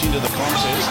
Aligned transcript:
much 0.00 0.06
into 0.06 0.20
the 0.20 0.34
contest. 0.34 0.90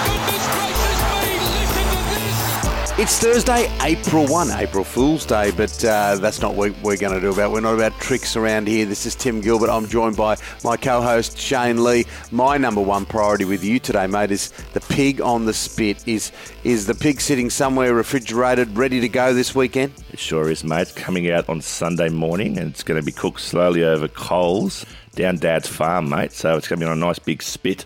It's 2.99 3.17
Thursday, 3.17 3.71
April 3.81 4.27
1, 4.27 4.51
April 4.51 4.83
Fool's 4.83 5.25
Day, 5.25 5.51
but 5.51 5.85
uh, 5.85 6.17
that's 6.17 6.41
not 6.41 6.55
what 6.55 6.73
we're 6.83 6.97
going 6.97 7.13
to 7.13 7.21
do 7.21 7.31
about. 7.31 7.53
We're 7.53 7.61
not 7.61 7.75
about 7.75 7.97
tricks 8.01 8.35
around 8.35 8.67
here. 8.67 8.85
This 8.85 9.05
is 9.05 9.15
Tim 9.15 9.39
Gilbert. 9.39 9.69
I'm 9.69 9.87
joined 9.87 10.17
by 10.17 10.35
my 10.65 10.75
co 10.75 11.01
host, 11.01 11.37
Shane 11.37 11.81
Lee. 11.81 12.05
My 12.31 12.57
number 12.57 12.81
one 12.81 13.05
priority 13.05 13.45
with 13.45 13.63
you 13.63 13.79
today, 13.79 14.05
mate, 14.05 14.31
is 14.31 14.51
the 14.73 14.81
pig 14.81 15.21
on 15.21 15.45
the 15.45 15.53
spit. 15.53 16.05
Is, 16.09 16.33
is 16.65 16.87
the 16.87 16.93
pig 16.93 17.21
sitting 17.21 17.49
somewhere 17.49 17.93
refrigerated, 17.93 18.77
ready 18.77 18.99
to 18.99 19.07
go 19.07 19.33
this 19.33 19.55
weekend? 19.55 19.93
It 20.11 20.19
sure 20.19 20.49
is, 20.49 20.65
mate. 20.65 20.93
Coming 20.97 21.31
out 21.31 21.47
on 21.47 21.61
Sunday 21.61 22.09
morning, 22.09 22.57
and 22.57 22.69
it's 22.69 22.83
going 22.83 22.99
to 22.99 23.05
be 23.05 23.13
cooked 23.13 23.39
slowly 23.39 23.81
over 23.81 24.09
coals 24.09 24.85
down 25.15 25.37
Dad's 25.37 25.69
farm, 25.69 26.09
mate. 26.09 26.33
So 26.33 26.57
it's 26.57 26.67
going 26.67 26.81
to 26.81 26.85
be 26.85 26.89
on 26.91 26.97
a 26.97 26.99
nice 26.99 27.19
big 27.19 27.41
spit. 27.41 27.85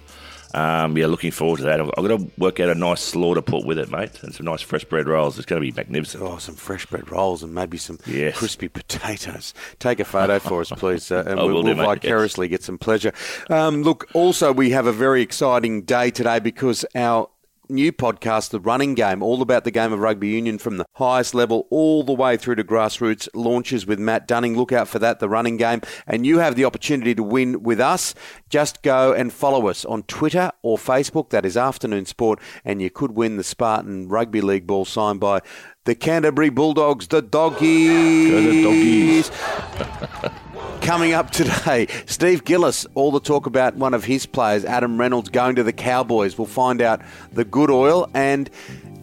Um, 0.53 0.97
yeah, 0.97 1.07
looking 1.07 1.31
forward 1.31 1.57
to 1.57 1.63
that. 1.63 1.81
I've, 1.81 1.89
I've 1.97 2.07
got 2.07 2.19
to 2.19 2.31
work 2.37 2.59
out 2.59 2.69
a 2.69 2.75
nice 2.75 3.01
slaughter 3.01 3.41
put 3.41 3.65
with 3.65 3.79
it, 3.79 3.89
mate, 3.89 4.21
and 4.23 4.33
some 4.33 4.45
nice 4.45 4.61
fresh 4.61 4.85
bread 4.85 5.07
rolls. 5.07 5.37
It's 5.37 5.45
going 5.45 5.61
to 5.61 5.67
be 5.67 5.75
magnificent. 5.75 6.23
Oh, 6.23 6.37
some 6.37 6.55
fresh 6.55 6.85
bread 6.85 7.09
rolls 7.11 7.41
and 7.43 7.53
maybe 7.53 7.77
some 7.77 7.97
Yes. 8.05 8.37
crispy 8.37 8.67
potatoes. 8.67 9.53
Take 9.79 9.99
a 9.99 10.05
photo 10.05 10.39
for 10.39 10.61
us, 10.61 10.69
please, 10.71 11.11
uh, 11.11 11.23
and 11.25 11.35
we'll, 11.39 11.63
do, 11.63 11.75
we'll 11.75 11.85
vicariously 11.85 12.47
get 12.47 12.63
some 12.63 12.77
pleasure. 12.77 13.13
Um, 13.49 13.83
look, 13.83 14.07
also, 14.13 14.53
we 14.53 14.69
have 14.71 14.85
a 14.85 14.93
very 14.93 15.21
exciting 15.21 15.83
day 15.83 16.11
today 16.11 16.39
because 16.39 16.85
our 16.95 17.29
new 17.69 17.91
podcast, 17.91 18.49
The 18.49 18.59
Running 18.59 18.93
Game, 18.93 19.23
all 19.23 19.41
about 19.41 19.63
the 19.63 19.71
game 19.71 19.93
of 19.93 19.99
rugby 19.99 20.29
union 20.29 20.57
from 20.57 20.77
the 20.77 20.85
highest 20.95 21.33
level 21.33 21.67
all 21.69 22.03
the 22.03 22.13
way 22.13 22.37
through 22.37 22.55
to 22.55 22.63
grassroots, 22.63 23.27
launches 23.33 23.85
with 23.85 23.99
Matt 23.99 24.27
Dunning. 24.27 24.55
Look 24.57 24.71
out 24.71 24.87
for 24.87 24.99
that, 24.99 25.19
The 25.19 25.29
Running 25.29 25.57
Game. 25.57 25.81
And 26.05 26.25
you 26.25 26.39
have 26.39 26.55
the 26.55 26.65
opportunity 26.65 27.15
to 27.15 27.23
win 27.23 27.63
with 27.63 27.79
us. 27.79 28.13
Just 28.49 28.81
go 28.81 29.13
and 29.13 29.31
follow 29.31 29.67
us 29.67 29.85
on 29.85 30.03
Twitter 30.03 30.51
or 30.61 30.77
Facebook. 30.77 31.29
That 31.29 31.45
is 31.45 31.57
Afternoon 31.57 32.05
Sport. 32.05 32.39
And 32.65 32.81
you 32.81 32.89
could 32.89 33.11
win 33.11 33.37
the 33.37 33.43
Spartan 33.43 34.09
Rugby 34.09 34.41
League 34.41 34.67
ball 34.67 34.85
signed 34.85 35.19
by 35.19 35.41
the 35.85 35.95
Canterbury 35.95 36.49
Bulldogs, 36.49 37.07
the 37.07 37.21
Doggies. 37.21 38.29
Go 38.29 38.41
the 38.41 38.63
doggies. 38.63 40.39
Coming 40.83 41.13
up 41.13 41.31
today, 41.31 41.87
Steve 42.07 42.43
Gillis, 42.43 42.85
all 42.93 43.11
the 43.11 43.21
talk 43.21 43.45
about 43.45 43.77
one 43.77 43.93
of 43.93 44.03
his 44.03 44.25
players, 44.25 44.65
Adam 44.65 44.99
Reynolds, 44.99 45.29
going 45.29 45.55
to 45.55 45.63
the 45.63 45.71
Cowboys. 45.71 46.37
We'll 46.37 46.45
find 46.45 46.81
out 46.81 47.01
the 47.31 47.45
good 47.45 47.71
oil. 47.71 48.09
And 48.13 48.49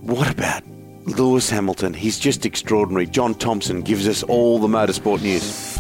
what 0.03 0.31
about 0.31 0.63
Lewis 1.07 1.49
Hamilton? 1.49 1.95
He's 1.95 2.19
just 2.19 2.45
extraordinary. 2.45 3.07
John 3.07 3.35
Thompson 3.35 3.81
gives 3.81 4.07
us 4.07 4.23
all 4.23 4.59
the 4.59 4.69
motorsport 4.69 5.23
news. 5.23 5.80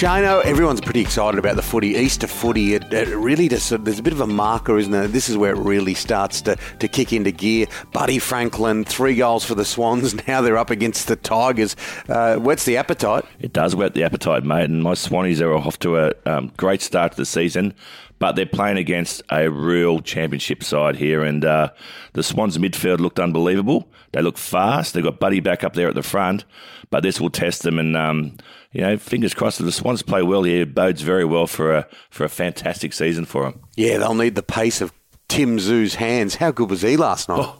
Shano, 0.00 0.42
everyone's 0.46 0.80
pretty 0.80 1.02
excited 1.02 1.38
about 1.38 1.56
the 1.56 1.62
footy. 1.62 1.88
Easter 1.88 2.26
footy, 2.26 2.72
it, 2.72 2.90
it 2.90 3.14
really 3.14 3.50
just, 3.50 3.68
there's 3.84 3.98
a 3.98 4.02
bit 4.02 4.14
of 4.14 4.22
a 4.22 4.26
marker, 4.26 4.78
isn't 4.78 4.92
there? 4.92 5.06
This 5.06 5.28
is 5.28 5.36
where 5.36 5.52
it 5.52 5.58
really 5.58 5.92
starts 5.92 6.40
to, 6.40 6.56
to 6.78 6.88
kick 6.88 7.12
into 7.12 7.30
gear. 7.32 7.66
Buddy 7.92 8.18
Franklin, 8.18 8.86
three 8.86 9.16
goals 9.16 9.44
for 9.44 9.54
the 9.54 9.66
Swans. 9.66 10.14
Now 10.26 10.40
they're 10.40 10.56
up 10.56 10.70
against 10.70 11.06
the 11.06 11.16
Tigers. 11.16 11.76
Uh, 12.08 12.36
whet's 12.36 12.64
the 12.64 12.78
appetite? 12.78 13.26
It 13.40 13.52
does 13.52 13.76
whet 13.76 13.92
the 13.92 14.02
appetite, 14.02 14.42
mate. 14.42 14.70
And 14.70 14.82
my 14.82 14.92
Swannies 14.92 15.42
are 15.42 15.52
off 15.52 15.78
to 15.80 15.98
a 15.98 16.12
um, 16.24 16.50
great 16.56 16.80
start 16.80 17.12
to 17.12 17.18
the 17.18 17.26
season, 17.26 17.74
but 18.18 18.36
they're 18.36 18.46
playing 18.46 18.78
against 18.78 19.20
a 19.30 19.50
real 19.50 20.00
championship 20.00 20.64
side 20.64 20.96
here. 20.96 21.22
And 21.22 21.44
uh, 21.44 21.72
the 22.14 22.22
Swans 22.22 22.56
midfield 22.56 23.00
looked 23.00 23.20
unbelievable. 23.20 23.86
They 24.12 24.22
look 24.22 24.38
fast. 24.38 24.94
They've 24.94 25.04
got 25.04 25.20
Buddy 25.20 25.40
back 25.40 25.62
up 25.62 25.74
there 25.74 25.88
at 25.88 25.94
the 25.94 26.02
front, 26.02 26.46
but 26.88 27.02
this 27.02 27.20
will 27.20 27.28
test 27.28 27.64
them. 27.64 27.78
And 27.78 27.94
um, 27.96 28.38
you 28.72 28.82
know, 28.82 28.96
fingers 28.96 29.34
crossed. 29.34 29.60
If 29.60 29.66
the 29.66 29.72
Swans 29.72 30.02
play 30.02 30.22
well 30.22 30.42
here, 30.44 30.62
it 30.62 30.74
bodes 30.74 31.02
very 31.02 31.24
well 31.24 31.46
for 31.46 31.74
a 31.74 31.88
for 32.10 32.24
a 32.24 32.28
fantastic 32.28 32.92
season 32.92 33.24
for 33.24 33.44
them. 33.44 33.60
Yeah, 33.76 33.98
they'll 33.98 34.14
need 34.14 34.34
the 34.34 34.42
pace 34.42 34.80
of 34.80 34.92
Tim 35.28 35.58
Tszyu's 35.58 35.96
hands. 35.96 36.36
How 36.36 36.50
good 36.50 36.70
was 36.70 36.82
he 36.82 36.96
last 36.96 37.28
night? 37.28 37.40
Oh, 37.40 37.59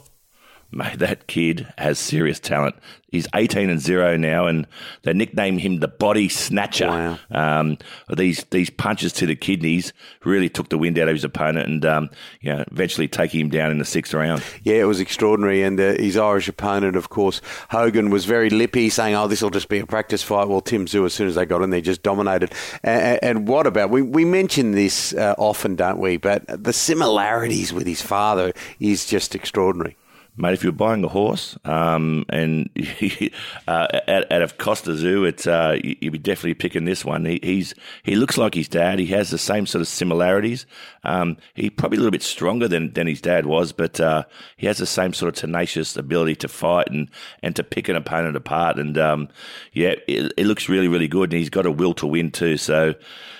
Mate, 0.71 0.99
that 0.99 1.27
kid 1.27 1.67
has 1.77 1.99
serious 1.99 2.39
talent. 2.39 2.75
He's 3.11 3.27
18 3.35 3.69
and 3.69 3.81
0 3.81 4.15
now, 4.15 4.47
and 4.47 4.65
they 5.03 5.13
nicknamed 5.13 5.59
him 5.59 5.79
the 5.79 5.89
body 5.89 6.29
snatcher. 6.29 6.87
Wow. 6.87 7.19
Um, 7.29 7.77
these 8.09 8.45
these 8.51 8.69
punches 8.69 9.11
to 9.13 9.25
the 9.25 9.35
kidneys 9.35 9.91
really 10.23 10.47
took 10.47 10.69
the 10.69 10.77
wind 10.77 10.97
out 10.97 11.09
of 11.09 11.15
his 11.15 11.25
opponent 11.25 11.67
and 11.67 11.85
um, 11.85 12.09
you 12.39 12.53
know, 12.53 12.63
eventually 12.71 13.09
taking 13.09 13.41
him 13.41 13.49
down 13.49 13.69
in 13.69 13.79
the 13.79 13.85
sixth 13.85 14.13
round. 14.13 14.41
Yeah, 14.63 14.75
it 14.75 14.85
was 14.85 15.01
extraordinary. 15.01 15.61
And 15.61 15.77
uh, 15.77 15.93
his 15.97 16.15
Irish 16.15 16.47
opponent, 16.47 16.95
of 16.95 17.09
course, 17.09 17.41
Hogan, 17.69 18.11
was 18.11 18.23
very 18.23 18.49
lippy, 18.49 18.89
saying, 18.89 19.13
oh, 19.13 19.27
this 19.27 19.41
will 19.41 19.49
just 19.49 19.67
be 19.67 19.79
a 19.79 19.85
practice 19.85 20.23
fight. 20.23 20.47
Well, 20.47 20.61
Tim 20.61 20.85
Tszyu, 20.85 21.05
as 21.05 21.13
soon 21.13 21.27
as 21.27 21.35
they 21.35 21.45
got 21.45 21.61
in 21.63 21.69
there, 21.69 21.81
just 21.81 22.03
dominated. 22.03 22.53
And, 22.81 23.19
and 23.21 23.47
what 23.47 23.67
about, 23.67 23.89
we, 23.89 24.01
we 24.01 24.23
mention 24.23 24.71
this 24.71 25.13
uh, 25.13 25.35
often, 25.37 25.75
don't 25.75 25.99
we? 25.99 26.15
But 26.15 26.63
the 26.63 26.71
similarities 26.71 27.73
with 27.73 27.87
his 27.87 28.01
father 28.01 28.53
is 28.79 29.05
just 29.05 29.35
extraordinary. 29.35 29.97
Mate, 30.37 30.53
if 30.53 30.63
you're 30.63 30.71
buying 30.71 31.03
a 31.03 31.09
horse 31.09 31.57
um, 31.65 32.25
and 32.29 32.69
uh, 33.67 33.87
out, 34.07 34.41
of 34.41 34.57
Kostya 34.57 34.93
Tszyu, 34.93 35.27
it's 35.27 35.45
uh, 35.45 35.77
you- 35.83 35.97
you'd 35.99 36.13
be 36.13 36.17
definitely 36.17 36.53
picking 36.53 36.85
this 36.85 37.03
one. 37.03 37.25
He, 37.25 37.39
he's 37.43 37.73
he 38.03 38.15
looks 38.15 38.37
like 38.37 38.53
his 38.55 38.69
dad. 38.69 38.97
He 38.97 39.07
has 39.07 39.29
the 39.29 39.37
same 39.37 39.65
sort 39.65 39.81
of 39.81 39.89
similarities. 39.89 40.65
Um, 41.03 41.35
he's 41.53 41.71
probably 41.71 41.97
a 41.97 41.99
little 41.99 42.11
bit 42.11 42.23
stronger 42.23 42.69
than, 42.69 42.93
than 42.93 43.07
his 43.07 43.19
dad 43.19 43.45
was, 43.45 43.73
but 43.73 43.99
uh, 43.99 44.23
he 44.55 44.67
has 44.67 44.77
the 44.77 44.85
same 44.85 45.13
sort 45.13 45.27
of 45.35 45.35
tenacious 45.35 45.97
ability 45.97 46.35
to 46.37 46.47
fight 46.47 46.89
and, 46.89 47.09
and 47.43 47.53
to 47.57 47.63
pick 47.63 47.89
an 47.89 47.97
opponent 47.97 48.37
apart. 48.37 48.79
And 48.79 48.97
um, 48.97 49.27
yeah, 49.73 49.95
it, 50.07 50.31
it 50.37 50.45
looks 50.45 50.69
really 50.69 50.87
really 50.87 51.09
good. 51.09 51.31
And 51.33 51.39
he's 51.39 51.49
got 51.49 51.65
a 51.65 51.71
will 51.71 51.93
to 51.95 52.07
win 52.07 52.31
too. 52.31 52.55
So 52.55 52.95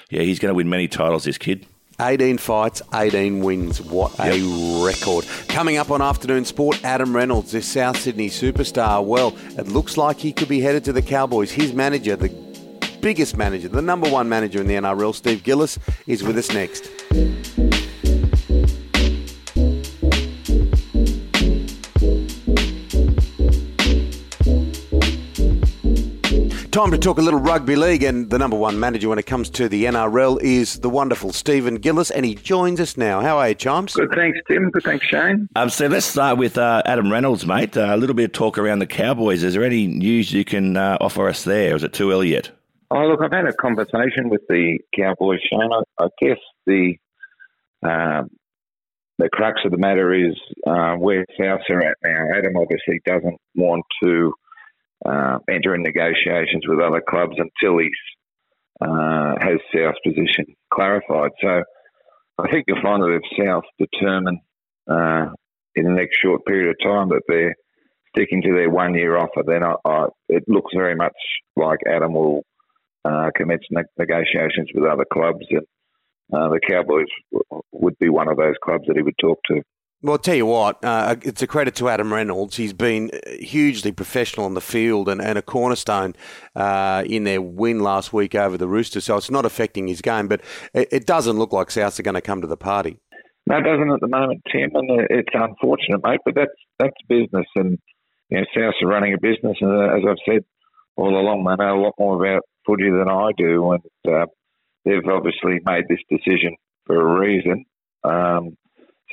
yeah, 0.10 0.24
he's 0.24 0.40
going 0.40 0.50
to 0.52 0.56
win 0.56 0.70
many 0.70 0.90
titles. 0.90 1.24
This 1.24 1.38
kid. 1.38 1.66
18 2.02 2.40
fights, 2.40 2.82
18 2.94 3.42
wins. 3.42 3.82
What 3.82 4.20
a 4.20 4.42
record. 4.84 5.26
Coming 5.48 5.78
up 5.78 5.92
on 5.92 6.02
Afternoon 6.02 6.46
Sport, 6.46 6.84
Adam 6.84 7.16
Reynolds, 7.16 7.52
this 7.52 7.68
South 7.68 7.98
Sydney 7.98 8.30
superstar. 8.30 9.06
Well, 9.06 9.36
it 9.58 9.68
looks 9.68 9.98
like 9.98 10.18
he 10.18 10.34
could 10.34 10.50
be 10.50 10.62
headed 10.62 10.84
to 10.86 10.94
the 10.94 11.02
Cowboys. 11.02 11.52
His 11.52 11.74
manager, 11.74 12.16
the 12.16 12.30
biggest 13.02 13.38
manager, 13.38 13.68
the 13.68 13.82
number 13.82 14.10
one 14.10 14.28
manager 14.28 14.60
in 14.60 14.68
the 14.68 14.76
NRL, 14.76 15.14
Steve 15.14 15.44
Gillis, 15.44 15.78
is 16.08 16.24
with 16.24 16.38
us 16.38 16.52
next. 16.52 16.90
Time 26.72 26.90
to 26.92 26.98
talk 26.98 27.18
a 27.18 27.22
little 27.22 27.42
rugby 27.42 27.76
league, 27.76 28.02
and 28.02 28.30
the 28.30 28.40
number 28.40 28.56
one 28.56 28.80
manager 28.80 29.10
when 29.10 29.20
it 29.20 29.26
comes 29.26 29.50
to 29.50 29.68
the 29.68 29.84
NRL 29.84 30.42
is 30.42 30.80
the 30.80 30.90
wonderful 30.90 31.34
Stephen 31.34 31.76
Gillis, 31.76 32.12
and 32.12 32.26
he 32.26 32.34
joins 32.34 32.80
us 32.80 32.96
now. 32.96 33.20
How 33.20 33.40
are 33.40 33.50
you, 33.50 33.56
Chimes? 33.56 33.94
Good, 33.94 34.10
thanks, 34.16 34.40
Tim. 34.48 34.70
Good, 34.70 34.84
thanks, 34.84 35.06
Shane. 35.06 35.50
Um, 35.58 35.70
so 35.70 35.88
let's 35.88 36.06
start 36.06 36.38
with 36.38 36.58
uh, 36.58 36.82
Adam 36.86 37.12
Reynolds, 37.12 37.46
mate. 37.46 37.76
Uh, 37.76 37.94
a 37.94 37.98
little 37.98 38.16
bit 38.16 38.24
of 38.24 38.32
talk 38.32 38.58
around 38.58 38.80
the 38.80 38.88
Cowboys. 38.88 39.44
Is 39.44 39.54
there 39.54 39.66
any 39.66 39.86
news 39.86 40.32
you 40.32 40.46
can 40.46 40.78
uh, 40.78 40.98
offer 41.02 41.28
us 41.28 41.44
there? 41.44 41.76
Is 41.76 41.84
it 41.84 41.92
too 41.92 42.10
early 42.10 42.30
yet? 42.30 42.52
Oh, 42.90 43.06
look, 43.06 43.20
I've 43.22 43.34
had 43.34 43.48
a 43.48 43.54
conversation 43.54 44.30
with 44.30 44.42
the 44.48 44.80
Cowboys, 44.96 45.42
Shane. 45.50 45.72
I, 45.74 46.06
I 46.06 46.08
guess 46.22 46.40
the 46.68 46.96
um, 47.84 48.30
the 49.18 49.28
crux 49.30 49.60
of 49.66 49.72
the 49.72 49.78
matter 49.78 50.14
is 50.14 50.40
uh, 50.66 50.94
where 50.94 51.26
Souths 51.38 51.70
are 51.70 51.84
at 51.84 51.98
now. 52.02 52.38
Adam 52.38 52.56
obviously 52.56 53.02
doesn't 53.06 53.38
want 53.56 53.84
to 54.04 54.34
uh, 55.06 55.40
enter 55.50 55.76
in 55.76 55.84
negotiations 55.84 56.64
with 56.68 56.80
other 56.80 57.02
clubs 57.08 57.36
until 57.38 57.80
he's 57.80 57.90
uh, 58.82 59.36
has 59.40 59.60
South's 59.74 60.00
position 60.04 60.46
clarified. 60.74 61.32
So 61.42 61.64
I 62.40 62.50
think 62.50 62.66
you'll 62.68 62.82
find 62.82 63.02
that 63.04 63.20
if 63.22 63.46
South 63.46 63.64
determine 63.78 64.40
uh, 64.90 65.30
in 65.76 65.86
the 65.86 65.92
next 65.92 66.18
short 66.22 66.46
period 66.46 66.70
of 66.70 66.76
time 66.84 67.10
that 67.10 67.22
they're 67.28 67.56
sticking 68.16 68.42
to 68.42 68.54
their 68.54 68.70
one 68.70 68.94
year 68.94 69.18
offer, 69.18 69.44
then 69.46 69.64
I, 69.64 69.76
I, 69.86 70.08
it 70.30 70.44
looks 70.48 70.74
very 70.76 70.96
much 70.96 71.14
like 71.56 71.80
Adam 71.88 72.14
will 72.14 72.44
uh, 73.06 73.30
commence 73.36 73.64
ne- 73.72 73.84
negotiations 73.98 74.70
with 74.74 74.86
other 74.86 75.06
clubs, 75.12 75.46
and 75.50 75.66
uh, 76.34 76.50
the 76.50 76.60
Cowboys 76.68 77.08
w- 77.32 77.62
would 77.72 77.98
be 78.00 78.10
one 78.10 78.28
of 78.28 78.38
those 78.38 78.56
clubs 78.64 78.86
that 78.88 78.96
he 78.96 79.02
would 79.02 79.18
talk 79.20 79.40
to. 79.48 79.62
Well, 80.04 80.14
I'll 80.14 80.20
tell 80.20 80.36
you 80.36 80.48
what, 80.48 80.84
uh, 80.84 81.16
it's 81.22 81.44
a 81.44 81.48
credit 81.48 81.76
to 81.76 81.88
Adam 81.88 82.12
Reynolds. 82.12 82.56
He's 82.56 82.74
been 82.74 83.12
hugely 83.40 83.92
professional 83.92 84.48
on 84.48 84.56
the 84.56 84.62
field 84.62 85.08
and, 85.08 85.22
and 85.22 85.38
a 85.38 85.44
cornerstone 85.44 86.16
uh, 86.56 87.04
in 87.06 87.24
their 87.24 87.40
win 87.40 87.82
last 87.82 88.12
week 88.12 88.34
over 88.34 88.58
the 88.58 88.68
Roosters. 88.68 89.06
So 89.06 89.18
it's 89.18 89.30
not 89.30 89.46
affecting 89.46 89.88
his 89.88 90.02
game, 90.02 90.28
but 90.28 90.42
it, 90.74 90.88
it 90.92 91.06
doesn't 91.06 91.38
look 91.38 91.54
like 91.54 91.68
Souths 91.68 92.00
are 92.00 92.04
going 92.04 92.16
to 92.16 92.22
come 92.22 92.42
to 92.42 92.48
the 92.48 92.58
party. 92.58 92.98
No, 93.46 93.58
it 93.58 93.62
doesn't 93.62 93.92
at 93.92 94.00
the 94.00 94.08
moment, 94.08 94.42
Tim, 94.52 94.72
and 94.74 94.90
uh, 94.90 95.06
it's 95.10 95.34
unfortunate, 95.34 96.02
mate. 96.04 96.22
But 96.26 96.36
that's 96.36 96.52
that's 96.80 96.94
business, 97.08 97.48
and 97.56 97.78
you 98.30 98.38
know, 98.40 98.46
Souths 98.56 98.82
are 98.84 98.88
running 98.88 99.14
a 99.14 99.20
business, 99.20 99.58
and 99.62 99.72
uh, 99.72 99.96
as 99.98 100.04
I've 100.08 100.18
said 100.28 100.44
all 100.96 101.16
along, 101.16 101.44
they 101.44 101.64
know 101.64 101.80
a 101.80 101.82
lot 101.82 101.94
more 102.00 102.24
about 102.24 102.44
footy 102.66 102.90
than 102.90 103.10
I 103.10 103.32
do, 103.38 103.72
and 103.74 103.84
uh, 104.08 104.26
they've 104.86 105.08
obviously 105.08 105.60
made 105.64 105.86
this 105.90 106.00
decision 106.10 106.56
for 106.86 107.00
a 107.02 107.20
reason. 107.20 107.66
Um, 108.04 108.58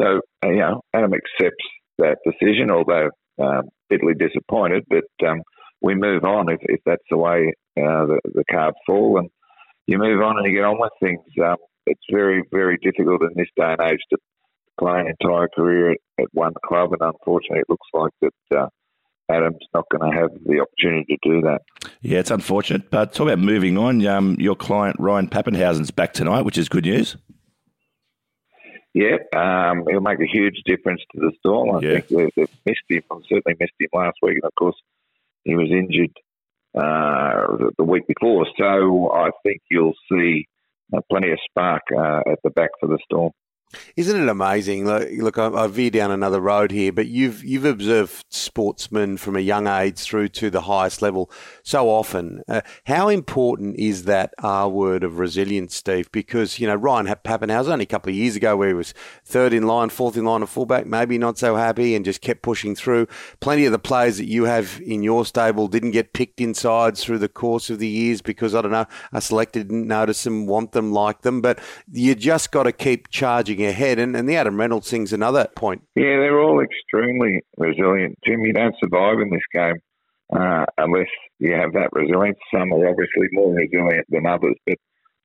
so, 0.01 0.21
uh, 0.45 0.51
you 0.51 0.59
know, 0.59 0.83
Adam 0.95 1.13
accepts 1.13 1.65
that 1.99 2.19
decision, 2.25 2.71
although 2.71 3.11
um, 3.43 3.69
bitterly 3.89 4.15
disappointed. 4.15 4.85
But 4.89 5.29
um, 5.29 5.43
we 5.83 5.95
move 5.95 6.25
on 6.25 6.49
if, 6.49 6.61
if 6.63 6.81
that's 6.87 7.03
the 7.11 7.17
way 7.17 7.53
uh, 7.77 8.07
the, 8.07 8.21
the 8.25 8.45
cards 8.51 8.77
fall, 8.87 9.19
and 9.19 9.29
you 9.87 9.99
move 9.99 10.23
on 10.23 10.39
and 10.39 10.47
you 10.47 10.55
get 10.55 10.65
on 10.65 10.79
with 10.79 10.93
things. 11.01 11.21
Um, 11.43 11.57
it's 11.87 12.01
very, 12.11 12.43
very 12.53 12.79
difficult 12.83 13.23
in 13.23 13.31
this 13.37 13.49
day 13.57 13.75
and 13.79 13.81
age 13.81 14.01
to 14.11 14.19
play 14.79 15.01
an 15.01 15.13
entire 15.21 15.49
career 15.49 15.93
at, 15.93 16.27
one 16.33 16.53
club, 16.65 16.93
and 16.93 17.01
unfortunately, 17.01 17.61
it 17.61 17.69
looks 17.69 17.89
like 17.93 18.13
that. 18.23 18.57
Uh, 18.57 18.69
Adam's 19.31 19.59
not 19.75 19.85
going 19.91 20.11
to 20.11 20.19
have 20.19 20.31
the 20.47 20.61
opportunity 20.61 21.19
to 21.23 21.31
do 21.31 21.41
that. 21.43 21.61
Yeah, 22.01 22.19
it's 22.19 22.31
unfortunate. 22.31 22.91
But 22.91 23.13
talk 23.13 23.27
about 23.27 23.39
moving 23.39 23.77
on. 23.77 24.07
Um, 24.07 24.37
your 24.39 24.57
client 24.57 24.97
Ryan 24.99 25.29
Papenhuyzen's 25.29 25.91
back 25.91 26.15
tonight, 26.15 26.43
which 26.43 26.57
is 26.57 26.69
good 26.71 26.85
news. 26.85 27.17
Yeah, 28.99 29.19
um, 29.33 29.85
it'll 29.89 30.01
make 30.01 30.19
a 30.19 30.27
huge 30.27 30.61
difference 30.65 31.01
to 31.13 31.21
the 31.21 31.33
Storm. 31.39 31.77
I 31.77 31.81
Yeah. 31.81 32.01
think 32.01 32.09
they, 32.09 32.31
they've 32.35 32.59
missed 32.67 32.89
him. 32.89 33.03
I 33.13 33.17
Certainly 33.29 33.57
missed 33.61 33.79
him 33.79 33.89
last 33.93 34.19
week, 34.23 34.39
and 34.43 34.45
of 34.45 34.55
course 34.59 34.75
he 35.45 35.55
was 35.55 35.71
injured 35.71 36.11
uh, 36.75 37.47
the, 37.61 37.71
the 37.79 37.85
week 37.85 38.09
before. 38.09 38.45
So 38.59 39.13
I 39.13 39.31
think 39.45 39.63
you'll 39.71 39.95
see 40.11 40.49
uh, 40.93 41.01
plenty 41.09 41.31
of 41.31 41.39
spark 41.49 41.83
uh, 41.97 42.23
at 42.33 42.41
the 42.43 42.51
back 42.51 42.71
for 42.81 42.89
the 42.89 42.99
Storm. 43.05 43.31
Isn't 43.97 44.23
it 44.23 44.29
amazing? 44.29 44.87
Look, 44.87 45.09
look 45.19 45.39
I, 45.39 45.49
I 45.49 45.67
veer 45.67 45.91
down 45.91 46.11
another 46.11 46.41
road 46.41 46.71
here, 46.71 46.91
but 46.91 47.07
you've 47.07 47.45
you've 47.45 47.67
observed 47.67 48.25
sportsmen 48.31 49.19
from 49.19 49.37
a 49.37 49.41
young 49.41 49.67
age 49.67 49.99
through 49.99 50.29
to 50.29 50.49
the 50.49 50.63
highest 50.63 51.03
level 51.03 51.31
so 51.63 51.91
often. 51.91 52.43
Uh, 52.49 52.63
how 52.85 53.09
important 53.09 53.77
is 53.79 54.05
that 54.05 54.33
R 54.43 54.71
word 54.71 55.05
of 55.05 55.19
resilience, 55.19 55.75
Steve? 55.75 56.11
Because 56.13 56.59
you 56.59 56.67
know 56.67 56.77
Ryan 56.77 57.07
Papenhuyzen 57.07 57.69
only 57.69 57.83
a 57.83 57.87
couple 57.87 58.09
of 58.09 58.17
years 58.17 58.37
ago, 58.37 58.57
where 58.57 58.69
he 58.69 58.75
was 58.75 58.95
third 59.25 59.53
in 59.53 59.67
line, 59.67 59.91
fourth 59.91 60.17
in 60.17 60.25
line 60.25 60.43
of 60.43 60.49
fullback, 60.49 60.87
maybe 60.87 61.19
not 61.19 61.37
so 61.37 61.57
happy, 61.57 61.95
and 61.95 62.07
just 62.07 62.23
kept 62.23 62.41
pushing 62.41 62.75
through. 62.75 63.07
Plenty 63.41 63.67
of 63.67 63.73
the 63.73 63.79
players 63.79 64.17
that 64.17 64.29
you 64.29 64.45
have 64.45 64.81
in 64.83 65.03
your 65.03 65.27
stable 65.27 65.69
didn't 65.69 65.91
get 65.91 66.15
picked 66.15 66.41
in 66.41 66.55
sides 66.55 67.05
through 67.05 67.19
the 67.19 67.29
course 67.29 67.69
of 67.69 67.81
the 67.81 67.89
years 67.89 68.23
because 68.23 68.55
I 68.55 68.63
don't 68.63 68.73
know, 68.73 68.87
a 69.13 69.21
selector 69.21 69.63
didn't 69.63 69.87
notice 69.87 70.25
them, 70.25 70.47
want 70.47 70.73
them, 70.73 70.91
like 70.93 71.21
them. 71.21 71.43
But 71.43 71.59
you 71.93 72.15
just 72.15 72.51
got 72.51 72.63
to 72.63 72.73
keep 72.73 73.11
charging 73.11 73.58
ahead. 73.67 73.99
And, 73.99 74.17
and 74.17 74.29
the 74.29 74.37
Adam 74.37 74.59
Reynolds 74.59 74.91
thing's 74.91 75.13
another 75.13 75.49
point. 75.55 75.83
Yeah, 75.95 76.19
they're 76.19 76.41
all 76.41 76.61
extremely 76.61 77.41
resilient. 77.57 78.19
Tim, 78.25 78.41
you 78.45 78.53
don't 78.53 78.75
survive 78.81 79.21
in 79.21 79.31
this 79.31 79.41
game 79.53 79.77
uh, 80.35 80.67
unless 80.77 81.09
you 81.39 81.55
have 81.55 81.73
that 81.73 81.91
resilience. 81.93 82.39
Some 82.53 82.73
are 82.73 82.89
obviously 82.89 83.29
more 83.33 83.55
resilient 83.55 84.07
than 84.09 84.27
others, 84.27 84.57
but 84.67 84.77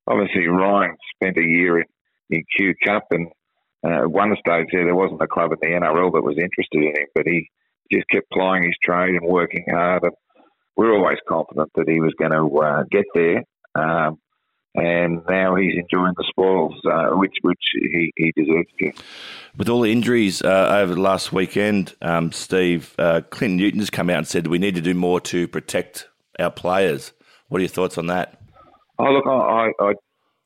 obviously 0.06 0.46
Ryan 0.46 0.96
spent 1.14 1.36
a 1.38 1.42
year 1.42 1.78
in, 1.78 1.84
in 2.30 2.44
Q 2.56 2.74
Cup 2.84 3.04
and 3.10 3.28
uh, 3.86 4.04
at 4.04 4.10
one 4.10 4.34
stage 4.40 4.66
there, 4.72 4.84
there 4.84 4.94
wasn't 4.94 5.20
a 5.20 5.26
club 5.26 5.52
in 5.52 5.58
the 5.60 5.76
NRL 5.76 6.12
that 6.12 6.24
was 6.24 6.38
interested 6.38 6.82
in 6.82 6.96
him, 6.96 7.06
but 7.14 7.26
he 7.26 7.48
just 7.92 8.08
kept 8.08 8.30
plying 8.32 8.62
his 8.62 8.76
trade 8.82 9.14
and 9.14 9.26
working 9.28 9.64
hard. 9.70 10.04
And 10.04 10.12
we're 10.76 10.94
always 10.94 11.18
confident 11.28 11.70
that 11.74 11.88
he 11.88 12.00
was 12.00 12.14
going 12.18 12.32
to 12.32 12.58
uh, 12.58 12.84
get 12.90 13.04
there. 13.14 13.44
Um, 13.74 14.18
and 14.74 15.22
now 15.28 15.54
he's 15.54 15.74
enjoying 15.74 16.14
the 16.16 16.24
spoils, 16.28 16.74
uh, 16.90 17.10
which 17.16 17.34
which 17.42 17.62
he, 17.72 18.12
he 18.16 18.32
deserves 18.36 18.68
to. 18.80 18.92
With 19.56 19.68
all 19.68 19.82
the 19.82 19.92
injuries 19.92 20.42
uh, 20.42 20.68
over 20.82 20.94
the 20.94 21.00
last 21.00 21.32
weekend, 21.32 21.94
um, 22.02 22.32
Steve, 22.32 22.94
uh, 22.98 23.20
Clinton 23.30 23.56
Newton 23.56 23.78
has 23.80 23.90
come 23.90 24.10
out 24.10 24.18
and 24.18 24.26
said 24.26 24.46
we 24.48 24.58
need 24.58 24.74
to 24.74 24.80
do 24.80 24.94
more 24.94 25.20
to 25.22 25.46
protect 25.48 26.08
our 26.38 26.50
players. 26.50 27.12
What 27.48 27.58
are 27.58 27.62
your 27.62 27.68
thoughts 27.68 27.98
on 27.98 28.06
that? 28.08 28.40
Oh, 28.98 29.04
look, 29.12 29.26
I, 29.26 29.70
I, 29.80 29.92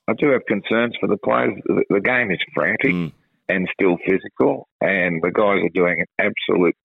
I 0.08 0.12
do 0.18 0.30
have 0.30 0.42
concerns 0.46 0.94
for 1.00 1.06
the 1.08 1.16
players. 1.18 1.54
The, 1.66 1.84
the 1.90 2.00
game 2.00 2.30
is 2.30 2.38
frantic 2.54 2.92
Mm. 2.94 3.12
and 3.48 3.68
still 3.72 3.96
physical, 4.06 4.68
and 4.80 5.22
the 5.22 5.30
guys 5.30 5.62
are 5.64 5.72
doing 5.72 6.00
an 6.00 6.06
absolute, 6.18 6.76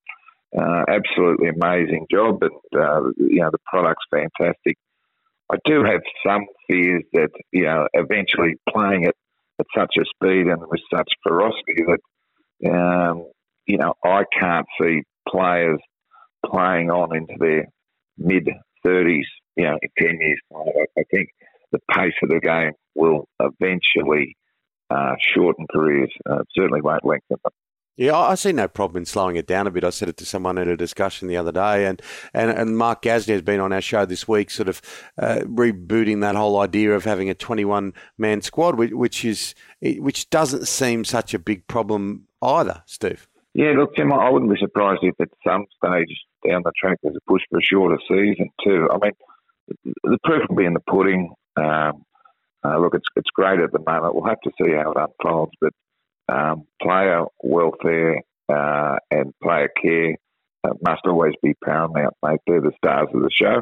uh, 0.57 0.84
absolutely 0.88 1.50
amazing 1.50 2.06
job. 2.10 2.42
And 2.42 2.51
uh, 2.81 3.01
you 3.18 3.42
know, 3.42 3.50
the 3.51 3.60
product's 3.66 4.06
fantastic. 4.12 4.78
I 5.53 5.57
do 5.65 5.83
have 5.83 6.01
some 6.25 6.45
fears 6.67 7.03
that 7.13 7.29
you 7.51 7.65
know, 7.65 7.88
eventually 7.94 8.55
playing 8.69 9.03
it 9.03 9.15
at 9.59 9.65
such 9.77 9.94
a 10.00 10.05
speed 10.05 10.47
and 10.47 10.61
with 10.67 10.81
such 10.91 11.07
ferocity 11.21 11.83
that 11.88 12.71
um, 12.71 13.25
you 13.67 13.77
know, 13.77 13.94
I 14.03 14.23
can't 14.39 14.65
see 14.81 15.03
players 15.29 15.79
playing 16.44 16.89
on 16.89 17.15
into 17.15 17.35
their 17.39 17.65
mid 18.17 18.50
thirties. 18.83 19.27
You 19.55 19.65
know, 19.65 19.77
in 19.79 19.89
ten 20.00 20.19
years' 20.19 20.41
I, 20.97 21.03
think 21.11 21.29
the 21.71 21.79
pace 21.91 22.13
of 22.23 22.29
the 22.29 22.39
game 22.39 22.71
will 22.95 23.27
eventually 23.39 24.35
uh, 24.89 25.13
shorten 25.35 25.67
careers. 25.71 26.11
Uh, 26.27 26.39
it 26.39 26.47
certainly 26.57 26.81
won't 26.81 27.06
lengthen 27.06 27.38
them. 27.44 27.51
Yeah, 27.95 28.18
I 28.18 28.34
see 28.36 28.51
no 28.51 28.68
problem 28.68 29.01
in 29.01 29.06
slowing 29.06 29.36
it 29.36 29.45
down 29.45 29.68
a 29.68 29.72
bit. 29.72 29.84
I 29.84 29.92
said 29.92 30.10
it 30.10 30.18
to 30.18 30.25
someone 30.25 30.57
in 30.57 30.68
a 30.68 30.75
discussion 30.75 31.28
the 31.28 31.38
other 31.38 31.51
day, 31.51 31.86
and, 31.86 32.01
and, 32.34 32.50
and 32.50 32.75
Mark 32.75 33.04
Gasnier 33.04 33.34
has 33.34 33.42
been 33.44 33.60
on 33.60 33.72
our 33.72 33.81
show 33.81 34.04
this 34.06 34.28
week, 34.28 34.50
sort 34.50 34.68
of 34.68 34.81
uh, 35.19 35.42
rebooting 35.44 36.22
that 36.22 36.36
whole 36.36 36.60
idea 36.60 36.94
of 36.94 37.04
having 37.04 37.30
a 37.30 37.36
21 37.36 37.94
man 38.18 38.42
squad, 38.42 38.75
which, 38.75 38.92
which 38.92 39.24
is 39.24 39.54
which 39.81 40.30
doesn't 40.31 40.68
seem 40.68 41.06
such 41.06 41.36
a 41.36 41.40
big 41.40 41.68
problem 41.68 42.28
either, 42.42 42.81
Steve. 42.88 43.28
Yeah, 43.54 43.74
look, 43.78 43.95
Tim, 43.95 44.12
I 44.12 44.30
wouldn't 44.30 44.51
be 44.51 44.60
surprised 44.60 45.04
if 45.04 45.13
at 45.22 45.30
some 45.45 45.66
stage 45.78 46.10
down 46.48 46.63
the 46.63 46.72
track 46.75 46.98
there's 47.04 47.16
a 47.16 47.31
push 47.31 47.44
for 47.50 47.60
a 47.60 47.62
shorter 47.62 48.00
season 48.07 48.50
too. 48.63 48.90
I 48.92 48.98
mean, 48.98 49.12
the 50.04 50.18
proof 50.24 50.42
will 50.50 50.56
be 50.56 50.66
in 50.66 50.74
the 50.74 50.80
pudding. 50.80 51.31
Um, 51.56 52.06
uh, 52.66 52.80
look, 52.80 52.95
it's 52.95 53.06
it's 53.16 53.30
great 53.36 53.60
at 53.60 53.72
the 53.72 53.84
moment. 53.86 54.16
We'll 54.16 54.25
have 54.25 54.42
to 54.42 54.51
see 54.60 54.72
how 54.72 54.92
it 54.92 54.98
unfolds, 54.98 55.51
but 55.62 55.74
um, 56.29 56.65
player 56.81 57.25
welfare 57.41 58.21
uh, 58.49 58.95
and 59.11 59.33
player 59.41 59.69
care 59.81 60.15
uh, 60.63 60.73
must 60.81 61.01
always 61.05 61.33
be 61.41 61.53
paramount, 61.63 62.13
mate. 62.23 62.39
They're 62.47 62.61
the 62.61 62.71
stars 62.77 63.09
of 63.13 63.21
the 63.21 63.29
show, 63.31 63.61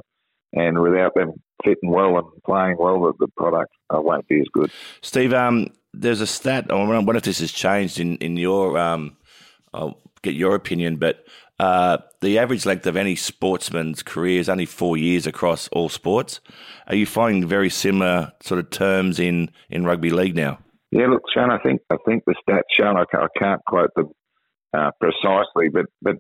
and 0.54 0.80
without 0.80 1.14
them 1.16 1.34
fitting 1.64 1.90
well 1.90 2.18
and 2.18 2.28
playing 2.46 2.78
well, 2.80 3.02
the, 3.02 3.14
the 3.20 3.32
product 3.38 3.72
uh, 3.94 4.02
won't 4.02 4.28
be 4.28 4.40
as 4.40 4.48
good. 4.54 4.72
Steve, 5.02 5.34
um, 5.34 5.68
there's 5.94 6.22
a 6.22 6.28
stat. 6.28 6.68
I 6.70 6.76
wonder 6.76 7.16
if 7.16 7.24
this 7.24 7.40
has 7.40 7.52
changed 7.52 8.00
in 8.00 8.18
in 8.18 8.38
your. 8.38 8.78
Um, 8.78 9.18
I'll 9.74 10.02
get 10.22 10.36
your 10.36 10.54
opinion, 10.56 10.98
but 10.98 11.26
uh, 11.62 12.00
the 12.22 12.40
average 12.40 12.66
length 12.66 12.88
of 12.88 12.98
any 12.98 13.16
sportsman's 13.16 14.02
career 14.02 14.40
is 14.40 14.50
only 14.50 14.66
four 14.66 14.98
years 14.98 15.28
across 15.28 15.68
all 15.68 15.90
sports. 15.90 16.40
Are 16.88 16.96
you 16.96 17.06
finding 17.06 17.48
very 17.48 17.70
similar 17.70 18.34
sort 18.42 18.60
of 18.60 18.72
terms 18.72 19.20
in, 19.20 19.52
in 19.70 19.86
rugby 19.86 20.10
league 20.10 20.36
now? 20.36 20.58
Yeah, 20.92 21.08
look, 21.08 21.24
Sean, 21.34 21.52
I 21.52 21.58
think 21.60 21.82
I 21.90 21.96
think 22.06 22.24
the 22.26 22.36
stats 22.48 22.64
shown. 22.78 22.98
I 22.98 23.06
can't, 23.12 23.24
I 23.24 23.40
can't 23.40 23.62
quote 23.66 23.92
them 23.96 24.10
uh, 24.74 24.92
precisely, 25.00 25.70
but 25.72 25.86
but 26.02 26.16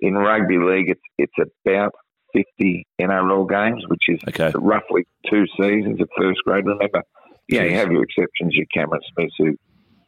in 0.00 0.14
rugby 0.14 0.58
league, 0.58 0.90
it's 0.90 1.00
it's 1.18 1.50
about 1.66 1.92
fifty 2.34 2.86
NRL 3.00 3.48
games, 3.48 3.84
which 3.88 4.02
is 4.08 4.20
Okay. 4.28 4.52
roughly 4.56 5.04
two 5.28 5.44
seasons 5.58 6.00
of 6.00 6.08
first 6.18 6.40
grade. 6.44 6.66
Remember, 6.66 7.02
yeah, 7.48 7.64
you 7.64 7.74
have 7.76 7.90
your 7.90 8.02
exceptions, 8.04 8.54
your 8.54 8.66
Cameron 8.74 9.00
Smiths 9.14 9.34
who, 9.38 9.56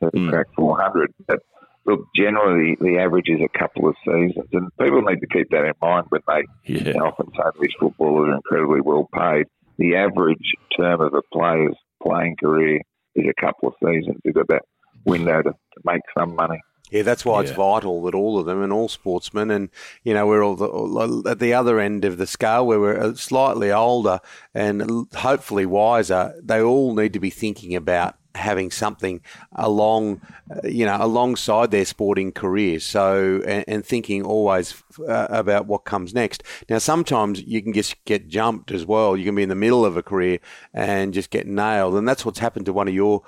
who 0.00 0.10
Mm. 0.10 0.30
cracked 0.30 0.50
four 0.56 0.78
hundred, 0.80 1.10
but 1.26 1.38
look, 1.86 2.00
generally 2.14 2.76
the 2.80 2.98
average 2.98 3.28
is 3.28 3.40
a 3.40 3.58
couple 3.58 3.88
of 3.88 3.94
seasons, 4.04 4.46
and 4.52 4.68
people 4.80 5.00
need 5.02 5.20
to 5.20 5.26
keep 5.28 5.48
that 5.50 5.64
in 5.64 5.72
mind 5.80 6.06
when 6.10 6.20
they 6.28 6.42
Yeah. 6.66 6.92
they 6.92 6.98
often 6.98 7.28
say 7.34 7.42
these 7.60 7.70
footballers 7.80 8.28
are 8.30 8.34
incredibly 8.36 8.80
well 8.82 9.08
paid. 9.14 9.46
The 9.78 9.96
average 9.96 10.52
term 10.78 11.00
of 11.00 11.14
a 11.14 11.22
player's 11.32 11.76
playing 12.02 12.36
career 12.36 12.80
is 13.14 13.26
a 13.28 13.40
couple 13.40 13.68
of 13.68 13.74
seasons. 13.84 14.20
You've 14.24 14.34
got 14.34 14.48
that 14.48 14.62
window 15.04 15.42
to, 15.42 15.50
to 15.50 15.80
make 15.84 16.02
some 16.16 16.34
money. 16.34 16.60
Yeah, 16.90 17.02
that's 17.02 17.24
why 17.24 17.40
it's 17.40 17.52
vital 17.52 18.02
that 18.02 18.14
all 18.14 18.38
of 18.38 18.44
them 18.44 18.62
and 18.62 18.70
all 18.70 18.86
sportsmen, 18.86 19.50
and 19.50 19.70
you 20.04 20.12
know, 20.12 20.26
we're 20.26 20.44
all, 20.44 20.56
the, 20.56 20.66
all 20.66 21.26
at 21.26 21.38
the 21.38 21.54
other 21.54 21.80
end 21.80 22.04
of 22.04 22.18
the 22.18 22.26
scale 22.26 22.66
where 22.66 22.78
we're 22.78 23.00
uh, 23.00 23.14
slightly 23.14 23.72
older 23.72 24.20
and 24.52 25.08
hopefully 25.14 25.64
wiser. 25.64 26.34
They 26.42 26.60
all 26.60 26.94
need 26.94 27.14
to 27.14 27.20
be 27.20 27.30
thinking 27.30 27.74
about 27.74 28.16
having 28.34 28.70
something 28.70 29.20
along, 29.54 30.20
uh, 30.50 30.66
you 30.66 30.86
know, 30.86 30.96
alongside 31.00 31.70
their 31.70 31.84
sporting 31.84 32.32
careers. 32.32 32.84
So, 32.84 33.42
and, 33.46 33.64
and 33.68 33.84
thinking 33.84 34.22
always 34.22 34.82
uh, 35.06 35.26
about 35.30 35.66
what 35.66 35.84
comes 35.84 36.14
next. 36.14 36.42
Now, 36.68 36.78
sometimes 36.78 37.42
you 37.42 37.62
can 37.62 37.72
just 37.72 38.02
get 38.04 38.28
jumped 38.28 38.70
as 38.70 38.86
well. 38.86 39.16
You 39.16 39.24
can 39.24 39.34
be 39.34 39.42
in 39.42 39.48
the 39.48 39.54
middle 39.54 39.84
of 39.84 39.96
a 39.96 40.02
career 40.02 40.38
and 40.72 41.14
just 41.14 41.30
get 41.30 41.46
nailed, 41.46 41.94
and 41.94 42.08
that's 42.08 42.24
what's 42.24 42.38
happened 42.38 42.66
to 42.66 42.72
one 42.72 42.88
of 42.88 42.94
your 42.94 43.22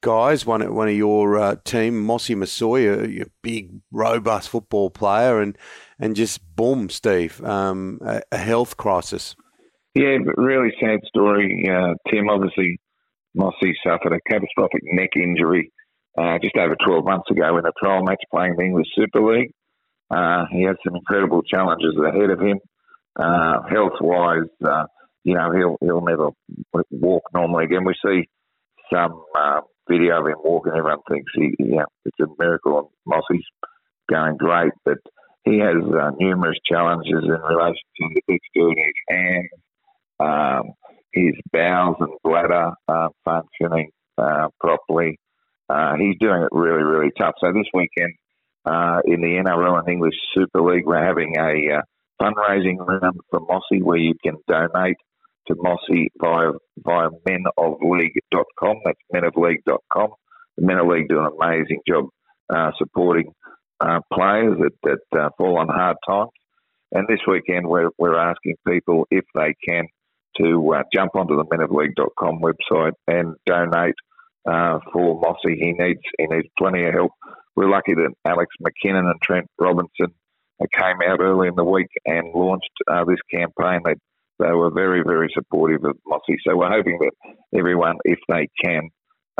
guys, 0.00 0.46
one 0.46 0.74
one 0.74 0.88
of 0.88 0.94
your 0.94 1.38
uh, 1.38 1.56
team, 1.64 2.04
Mossy 2.04 2.34
Masoe, 2.34 3.22
a, 3.22 3.26
big, 3.42 3.80
robust 3.90 4.48
football 4.48 4.90
player, 4.90 5.40
and 5.40 5.56
and 5.98 6.16
just 6.16 6.40
boom, 6.56 6.88
Steve, 6.88 7.42
um, 7.44 7.98
a, 8.02 8.22
a 8.32 8.38
health 8.38 8.76
crisis. 8.76 9.36
Yeah, 9.94 10.18
really 10.36 10.72
sad 10.80 11.00
story. 11.06 11.68
Uh, 11.68 11.94
Tim, 12.10 12.28
obviously, 12.28 12.78
Mossy 13.34 13.74
suffered 13.84 14.12
a 14.12 14.30
catastrophic 14.30 14.82
neck 14.84 15.10
injury 15.16 15.72
uh, 16.18 16.38
just 16.42 16.56
over 16.56 16.76
12 16.84 17.04
months 17.04 17.30
ago 17.30 17.58
in 17.58 17.64
a 17.66 17.72
trial 17.78 18.02
match 18.02 18.22
playing 18.30 18.56
the 18.56 18.64
English 18.64 18.88
Super 18.94 19.20
League. 19.20 19.52
Uh, 20.10 20.44
he 20.50 20.64
has 20.64 20.76
some 20.84 20.96
incredible 20.96 21.42
challenges 21.42 21.94
ahead 21.96 22.30
of 22.30 22.40
him. 22.40 22.58
Uh, 23.16 23.62
health 23.70 24.00
wise, 24.00 24.50
uh, 24.64 24.84
you 25.24 25.34
know, 25.34 25.52
he'll, 25.52 25.76
he'll 25.80 26.04
never 26.04 26.30
walk 26.90 27.22
normally 27.32 27.64
again. 27.64 27.84
We 27.84 27.94
see 28.04 28.28
some 28.92 29.22
uh, 29.38 29.60
video 29.88 30.20
of 30.20 30.26
him 30.26 30.36
walking, 30.42 30.72
everyone 30.76 30.98
thinks 31.08 31.30
he, 31.34 31.54
know, 31.58 31.86
it's 32.04 32.18
a 32.20 32.26
miracle 32.38 32.92
Mossy's 33.06 33.44
going 34.10 34.36
great, 34.36 34.72
but 34.84 34.98
he 35.44 35.58
has 35.58 35.82
uh, 35.82 36.10
numerous 36.18 36.58
challenges 36.70 37.22
in 37.22 37.30
relation 37.30 37.86
to 37.96 38.08
the 38.14 38.22
big 38.26 38.40
in 38.54 38.74
his 38.76 38.94
hands, 39.08 39.48
um, 40.20 40.74
his 41.12 41.34
bowels 41.52 41.96
and 42.00 42.12
bladder 42.22 42.72
uh, 42.88 43.08
functioning 43.24 43.90
uh, 44.18 44.48
properly. 44.60 45.18
Uh, 45.68 45.94
he's 45.96 46.16
doing 46.20 46.42
it 46.42 46.48
really, 46.52 46.82
really 46.82 47.10
tough. 47.18 47.34
So 47.40 47.52
this 47.52 47.66
weekend 47.72 48.14
uh, 48.64 49.00
in 49.04 49.20
the 49.20 49.42
NRL 49.44 49.78
and 49.78 49.88
English 49.88 50.14
Super 50.34 50.60
League, 50.62 50.86
we're 50.86 51.04
having 51.04 51.36
a 51.38 51.78
uh, 51.78 51.82
fundraising 52.20 52.78
round 52.78 53.20
for 53.30 53.40
Mossy 53.40 53.82
where 53.82 53.98
you 53.98 54.14
can 54.22 54.36
donate 54.48 54.96
to 55.48 55.54
Mossy 55.56 56.08
via, 56.20 56.52
via 56.78 57.08
menofleague.com. 57.26 58.76
That's 58.84 58.98
menofleague.com. 59.14 60.10
The 60.56 60.66
Men 60.66 60.78
of 60.78 60.88
League 60.88 61.08
do 61.08 61.20
an 61.20 61.30
amazing 61.40 61.80
job 61.88 62.06
uh, 62.52 62.72
supporting 62.78 63.32
players 64.12 64.58
that, 64.82 64.98
that 65.12 65.30
fall 65.38 65.58
on 65.58 65.68
hard 65.68 65.96
times. 66.06 66.30
And 66.92 67.06
this 67.08 67.20
weekend, 67.26 67.66
we're, 67.66 67.90
we're 67.98 68.18
asking 68.18 68.56
people 68.66 69.06
if 69.10 69.24
they 69.34 69.54
can 69.66 69.86
to 70.38 70.74
uh, 70.74 70.82
jump 70.94 71.14
onto 71.14 71.36
the 71.36 71.44
menofleague.com 71.44 72.40
website 72.40 72.92
and 73.06 73.34
donate 73.46 73.94
uh, 74.48 74.78
for 74.92 75.20
Mossy. 75.20 75.56
He 75.58 75.72
needs 75.72 76.00
he 76.18 76.26
needs 76.26 76.48
plenty 76.58 76.84
of 76.84 76.94
help. 76.94 77.12
We're 77.56 77.70
lucky 77.70 77.94
that 77.94 78.12
Alex 78.24 78.54
McKinnon 78.62 79.10
and 79.10 79.20
Trent 79.22 79.46
Robinson 79.58 80.14
came 80.78 80.96
out 81.06 81.20
early 81.20 81.48
in 81.48 81.54
the 81.56 81.64
week 81.64 81.88
and 82.04 82.32
launched 82.34 82.70
uh, 82.90 83.04
this 83.04 83.20
campaign. 83.32 83.80
They 83.84 83.94
they 84.38 84.52
were 84.52 84.70
very 84.70 85.02
very 85.02 85.28
supportive 85.34 85.84
of 85.84 85.96
Mossy. 86.06 86.36
So 86.46 86.56
we're 86.56 86.70
hoping 86.70 86.98
that 87.00 87.32
everyone, 87.58 87.96
if 88.04 88.18
they 88.28 88.48
can, 88.64 88.88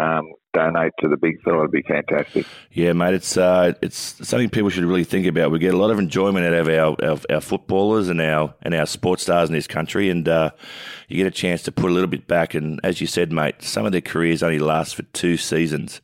um, 0.00 0.32
donate 0.52 0.92
to 1.00 1.08
the 1.08 1.16
big 1.16 1.40
fella 1.42 1.58
would 1.58 1.70
be 1.70 1.82
fantastic. 1.82 2.46
Yeah, 2.72 2.92
mate, 2.92 3.14
it's 3.14 3.36
uh, 3.36 3.74
it's 3.82 3.96
something 4.26 4.48
people 4.48 4.70
should 4.70 4.84
really 4.84 5.04
think 5.04 5.26
about. 5.26 5.50
We 5.50 5.58
get 5.58 5.74
a 5.74 5.78
lot 5.78 5.90
of 5.90 5.98
enjoyment 5.98 6.46
out 6.46 6.54
of 6.54 6.68
our, 6.68 7.10
our, 7.10 7.18
our 7.34 7.40
footballers 7.40 8.08
and 8.08 8.20
our 8.20 8.54
and 8.62 8.74
our 8.74 8.86
sports 8.86 9.22
stars 9.22 9.48
in 9.48 9.54
this 9.54 9.66
country, 9.66 10.10
and 10.10 10.28
uh, 10.28 10.50
you 11.08 11.16
get 11.16 11.26
a 11.26 11.30
chance 11.30 11.62
to 11.64 11.72
put 11.72 11.90
a 11.90 11.94
little 11.94 12.08
bit 12.08 12.26
back. 12.26 12.54
And 12.54 12.80
as 12.82 13.00
you 13.00 13.06
said, 13.06 13.32
mate, 13.32 13.62
some 13.62 13.86
of 13.86 13.92
their 13.92 14.00
careers 14.00 14.42
only 14.42 14.58
last 14.58 14.94
for 14.94 15.02
two 15.02 15.36
seasons 15.36 16.00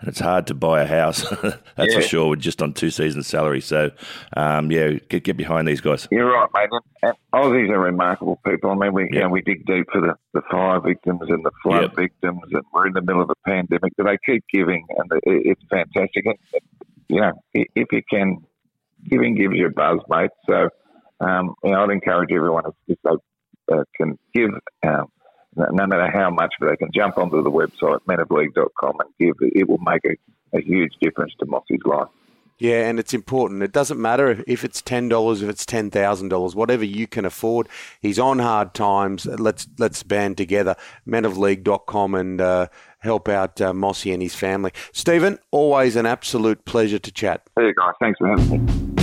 and 0.00 0.08
it's 0.08 0.20
hard 0.20 0.46
to 0.46 0.54
buy 0.54 0.82
a 0.82 0.86
house. 0.86 1.28
That's 1.42 1.92
yeah. 1.92 1.94
for 1.94 2.02
sure, 2.02 2.28
with 2.30 2.40
just 2.40 2.62
on 2.62 2.72
two 2.72 2.90
seasons' 2.90 3.26
salary. 3.26 3.60
So, 3.60 3.90
um, 4.36 4.70
yeah, 4.70 4.92
get, 5.08 5.24
get 5.24 5.36
behind 5.36 5.66
these 5.66 5.80
guys. 5.80 6.06
You're 6.10 6.30
right, 6.30 6.48
mate. 6.54 6.70
And 7.02 7.14
Aussies 7.32 7.70
are 7.70 7.80
remarkable 7.80 8.40
people. 8.46 8.70
I 8.70 8.74
mean, 8.74 8.92
we 8.92 9.08
you 9.10 9.20
know, 9.20 9.28
we 9.28 9.42
dig 9.42 9.66
deep 9.66 9.86
for 9.90 10.00
the, 10.00 10.14
the 10.34 10.42
fire 10.50 10.80
victims 10.80 11.22
and 11.28 11.44
the 11.44 11.50
flood 11.62 11.82
yep. 11.82 11.96
victims, 11.96 12.42
and 12.52 12.62
we're 12.72 12.86
in 12.86 12.92
the 12.92 13.02
middle 13.02 13.22
of 13.22 13.30
a 13.30 13.48
pandemic, 13.48 13.92
but 13.96 14.06
they 14.06 14.18
keep 14.24 14.44
giving, 14.52 14.84
and 14.96 15.20
it's 15.24 15.62
fantastic. 15.68 16.26
And 16.26 16.36
you 17.08 17.20
know, 17.20 17.32
if 17.54 17.86
you 17.90 18.02
can, 18.10 18.38
giving 19.08 19.34
gives 19.34 19.54
you 19.54 19.66
a 19.66 19.70
buzz, 19.70 20.00
mate. 20.08 20.30
So, 20.46 20.68
um, 21.20 21.54
you 21.64 21.72
know, 21.72 21.84
I'd 21.84 21.90
encourage 21.90 22.30
everyone 22.32 22.64
if 22.86 22.98
they 23.02 23.10
uh, 23.72 23.84
can 23.96 24.18
give. 24.34 24.50
Um, 24.86 25.06
no 25.58 25.86
matter 25.86 26.10
how 26.10 26.30
much, 26.30 26.54
but 26.60 26.70
they 26.70 26.76
can 26.76 26.90
jump 26.94 27.18
onto 27.18 27.42
the 27.42 27.50
website, 27.50 28.00
menofleague.com, 28.08 28.96
and 29.00 29.10
give. 29.18 29.34
It 29.40 29.68
will 29.68 29.78
make 29.78 30.04
a, 30.04 30.56
a 30.56 30.60
huge 30.60 30.92
difference 31.00 31.32
to 31.40 31.46
Mossy's 31.46 31.80
life. 31.84 32.08
Yeah, 32.58 32.88
and 32.88 32.98
it's 32.98 33.14
important. 33.14 33.62
It 33.62 33.70
doesn't 33.70 34.00
matter 34.00 34.42
if 34.48 34.64
it's 34.64 34.82
ten 34.82 35.08
dollars, 35.08 35.42
if 35.42 35.48
it's 35.48 35.64
ten 35.64 35.90
thousand 35.90 36.30
dollars, 36.30 36.56
whatever 36.56 36.84
you 36.84 37.06
can 37.06 37.24
afford. 37.24 37.68
He's 38.00 38.18
on 38.18 38.40
hard 38.40 38.74
times. 38.74 39.26
Let's 39.26 39.68
let's 39.78 40.02
band 40.02 40.36
together. 40.36 40.74
Menofleague.com 41.06 42.14
and 42.16 42.40
uh, 42.40 42.66
help 42.98 43.28
out 43.28 43.60
uh, 43.60 43.72
Mossy 43.72 44.12
and 44.12 44.22
his 44.22 44.34
family. 44.34 44.72
Stephen, 44.92 45.38
always 45.52 45.94
an 45.94 46.06
absolute 46.06 46.64
pleasure 46.64 46.98
to 46.98 47.12
chat. 47.12 47.42
Hey 47.56 47.72
guys, 47.76 47.94
thanks 48.00 48.18
for 48.18 48.28
having 48.28 48.66
me 48.66 48.97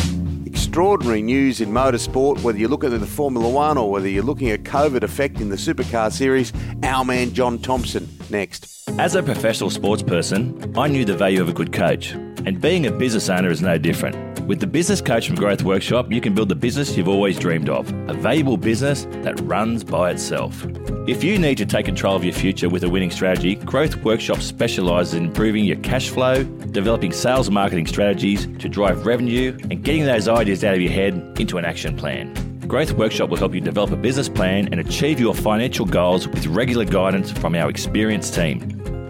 extraordinary 0.56 1.22
news 1.22 1.60
in 1.60 1.70
motorsport, 1.70 2.42
whether 2.42 2.58
you're 2.58 2.70
looking 2.70 2.94
at 2.94 3.02
the 3.02 3.06
Formula 3.06 3.50
One 3.50 3.78
or 3.78 3.92
whether 3.92 4.08
you're 4.08 4.24
looking 4.24 4.52
at 4.52 4.64
COVID 4.64 5.04
affecting 5.04 5.50
the 5.50 5.58
Supercar 5.58 6.10
Series. 6.10 6.54
Our 6.82 7.04
man 7.04 7.34
John 7.34 7.60
Thompson 7.60 8.08
next. 8.30 8.90
As 8.98 9.16
a 9.16 9.22
professional 9.22 9.70
sports 9.70 10.02
person, 10.02 10.74
I 10.78 10.88
knew 10.88 11.04
the 11.04 11.18
value 11.18 11.42
of 11.42 11.50
a 11.50 11.54
good 11.54 11.74
coach, 11.74 12.16
and 12.46 12.62
being 12.62 12.86
a 12.86 12.92
business 12.92 13.30
owner 13.30 13.50
is 13.50 13.62
no 13.62 13.78
different. 13.78 14.36
With 14.48 14.60
the 14.60 14.68
Business 14.68 15.02
Coach 15.02 15.26
from 15.26 15.36
Growth 15.36 15.64
Workshop, 15.64 16.12
you 16.12 16.22
can 16.22 16.36
build 16.36 16.50
the 16.50 16.56
business 16.56 16.96
you've 16.96 17.08
always 17.08 17.40
dreamed 17.40 17.68
of 17.68 17.92
a 18.08 18.14
valuable 18.14 18.58
business 18.58 19.06
that 19.24 19.40
runs 19.42 19.84
by 19.84 20.12
itself. 20.12 20.64
If 21.08 21.24
you 21.24 21.40
need 21.40 21.58
to 21.58 21.66
take 21.66 21.86
control 21.86 22.16
of 22.16 22.24
your 22.24 22.34
future 22.34 22.70
with 22.70 22.84
a 22.84 22.90
winning 22.90 23.10
strategy, 23.10 23.56
Growth 23.56 23.96
Workshop 24.04 24.42
specialises 24.42 25.16
in 25.16 25.26
improving 25.26 25.66
your 25.66 25.78
cash 25.78 26.10
flow, 26.10 26.44
developing 26.44 27.12
sales 27.12 27.48
and 27.48 27.56
marketing 27.56 27.88
strategies 27.88 28.46
to 28.60 28.70
drive 28.70 29.08
revenue, 29.08 29.58
and 29.72 29.84
getting 29.84 30.06
those 30.06 30.28
ideas 30.28 30.64
out 30.64 30.76
of 30.76 30.82
your 30.82 30.92
head 30.92 31.14
into 31.40 31.58
an 31.58 31.66
action 31.66 31.98
plan. 31.98 32.32
Growth 32.68 32.92
Workshop 32.92 33.30
will 33.30 33.38
help 33.38 33.56
you 33.56 33.62
develop 33.62 33.92
a 33.92 33.96
business 33.96 34.30
plan 34.30 34.70
and 34.72 34.80
achieve 34.80 35.20
your 35.20 35.34
financial 35.34 35.86
goals 35.86 36.28
with 36.28 36.46
regular 36.48 36.86
guidance 36.86 37.32
from 37.32 37.56
our 37.56 37.70
experienced 37.70 38.36
team. 38.36 38.60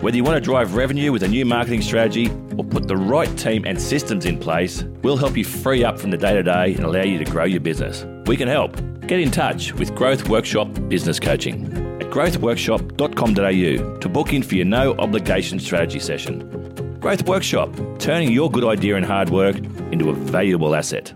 Whether 0.02 0.18
you 0.18 0.24
want 0.24 0.36
to 0.36 0.42
drive 0.42 0.76
revenue 0.76 1.12
with 1.12 1.24
a 1.24 1.28
new 1.28 1.46
marketing 1.46 1.82
strategy 1.82 2.30
or 2.58 2.64
put 2.64 2.88
the 2.88 2.98
right 2.98 3.38
team 3.38 3.66
and 3.66 3.82
systems 3.82 4.26
in 4.26 4.38
place, 4.38 4.84
we'll 5.02 5.18
help 5.18 5.36
you 5.38 5.44
free 5.46 5.84
up 5.84 6.00
from 6.00 6.12
the 6.12 6.18
day 6.18 6.34
to 6.34 6.44
day 6.44 6.74
and 6.76 6.84
allow 6.84 7.04
you 7.04 7.18
to 7.18 7.26
grow 7.26 7.46
your 7.46 7.60
business. 7.60 8.06
We 8.28 8.38
can 8.38 8.48
help. 8.48 8.76
Get 9.08 9.20
in 9.20 9.30
touch 9.32 9.74
with 9.74 9.94
Growth 9.96 10.30
Workshop 10.30 10.68
Business 10.88 11.20
Coaching 11.20 11.66
at 12.02 12.10
growthworkshop.com.au 12.10 14.00
to 14.00 14.10
book 14.10 14.34
in 14.34 14.44
for 14.44 14.56
your 14.56 14.66
no 14.66 14.96
obligation 14.98 15.60
strategy 15.60 16.00
session. 16.00 16.98
Growth 17.00 17.28
Workshop, 17.28 17.70
turning 18.00 18.32
your 18.32 18.50
good 18.50 18.64
idea 18.64 18.96
and 18.96 19.06
hard 19.06 19.30
work 19.30 19.58
into 19.92 20.10
a 20.10 20.14
valuable 20.14 20.76
asset. 20.76 21.14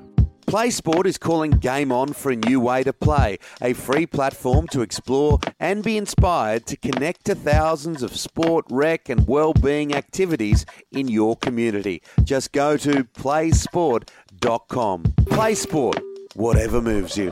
PlaySport 0.50 1.06
is 1.06 1.20
calling 1.20 1.51
Game 1.51 1.91
On 1.91 2.12
for 2.12 2.32
a 2.32 2.36
new 2.36 2.60
way 2.60 2.82
to 2.82 2.91
play, 2.91 3.38
a 3.62 3.74
free 3.74 4.08
platform 4.08 4.65
to 4.70 4.82
explore 4.82 5.39
and 5.60 5.84
be 5.84 5.96
inspired 5.96 6.65
to 6.65 6.75
connect 6.75 7.25
to 7.25 7.36
thousands 7.36 8.01
of 8.01 8.18
sport, 8.18 8.65
rec, 8.72 9.10
and 9.10 9.27
well-being 9.27 9.94
activities 9.94 10.65
in 10.91 11.08
your 11.08 11.36
community. 11.36 12.01
Just 12.24 12.51
go 12.51 12.77
to 12.77 13.03
playsport.com. 13.03 15.03
PlaySport, 15.03 16.01
whatever 16.34 16.82
moves 16.82 17.15
you. 17.15 17.29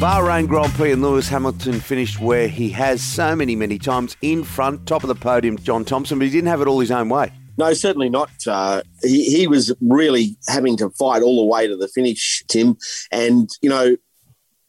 Bahrain 0.00 0.48
Grand 0.48 0.72
Prix 0.72 0.90
and 0.90 1.02
Lewis 1.02 1.28
Hamilton 1.28 1.78
finished 1.78 2.18
where 2.18 2.48
he 2.48 2.70
has 2.70 3.00
so 3.00 3.36
many, 3.36 3.54
many 3.54 3.78
times 3.78 4.16
in 4.22 4.42
front, 4.42 4.88
top 4.88 5.04
of 5.04 5.08
the 5.08 5.14
podium, 5.14 5.56
John 5.56 5.84
Thompson, 5.84 6.18
but 6.18 6.24
he 6.24 6.32
didn't 6.32 6.48
have 6.48 6.60
it 6.60 6.66
all 6.66 6.80
his 6.80 6.90
own 6.90 7.08
way. 7.08 7.30
No, 7.58 7.74
certainly 7.74 8.08
not. 8.08 8.30
Uh, 8.46 8.82
he, 9.02 9.24
he 9.24 9.46
was 9.48 9.74
really 9.80 10.36
having 10.48 10.76
to 10.76 10.90
fight 10.90 11.22
all 11.22 11.44
the 11.44 11.52
way 11.52 11.66
to 11.66 11.76
the 11.76 11.88
finish, 11.88 12.44
Tim. 12.48 12.76
And, 13.10 13.50
you 13.60 13.68
know, 13.68 13.96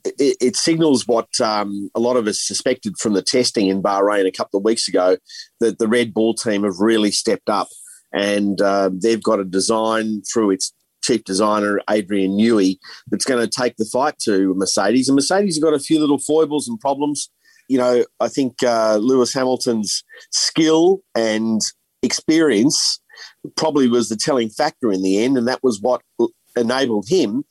it, 0.04 0.38
it 0.42 0.56
signals 0.56 1.08
what 1.08 1.30
um, 1.40 1.92
a 1.94 2.00
lot 2.00 2.18
of 2.18 2.28
us 2.28 2.42
suspected 2.42 2.98
from 2.98 3.14
the 3.14 3.22
testing 3.22 3.68
in 3.68 3.84
Bahrain 3.84 4.26
a 4.26 4.32
couple 4.32 4.58
of 4.58 4.64
weeks 4.64 4.88
ago 4.88 5.18
that 5.60 5.78
the 5.78 5.88
Red 5.88 6.16
Bull 6.16 6.34
team 6.34 6.64
have 6.64 6.80
really 6.80 7.12
stepped 7.12 7.50
up. 7.50 7.68
And 8.12 8.60
uh, 8.60 8.90
they've 8.92 9.22
got 9.22 9.40
a 9.40 9.46
design 9.46 10.24
through 10.34 10.50
its 10.50 10.74
chief 11.04 11.24
designer, 11.24 11.80
Adrian 11.92 12.32
Newey, 12.32 12.80
that's 13.12 13.26
going 13.26 13.48
to 13.48 13.62
take 13.62 13.76
the 13.78 13.86
fight 13.86 14.18
to 14.24 14.56
Mercedes. 14.56 15.08
And 15.08 15.16
Mercedes 15.16 15.58
have 15.58 15.64
got 15.64 15.76
a 15.76 15.80
few 15.80 16.00
little 16.00 16.18
foibles 16.18 16.68
and 16.68 16.80
problems. 16.80 17.30
You 17.68 17.78
know, 17.78 18.06
I 18.20 18.30
think 18.30 18.64
uh, 18.64 18.98
Lewis 18.98 19.32
Hamilton's 19.32 20.04
skill 20.32 21.02
and 21.14 21.62
experience 22.04 23.00
probably 23.56 23.88
was 23.88 24.10
the 24.10 24.16
telling 24.16 24.50
factor 24.50 24.92
in 24.92 25.02
the 25.02 25.24
end, 25.24 25.38
and 25.38 25.48
that 25.48 25.64
was 25.64 25.80
what 25.82 26.02
enabled 26.56 27.08
him 27.08 27.44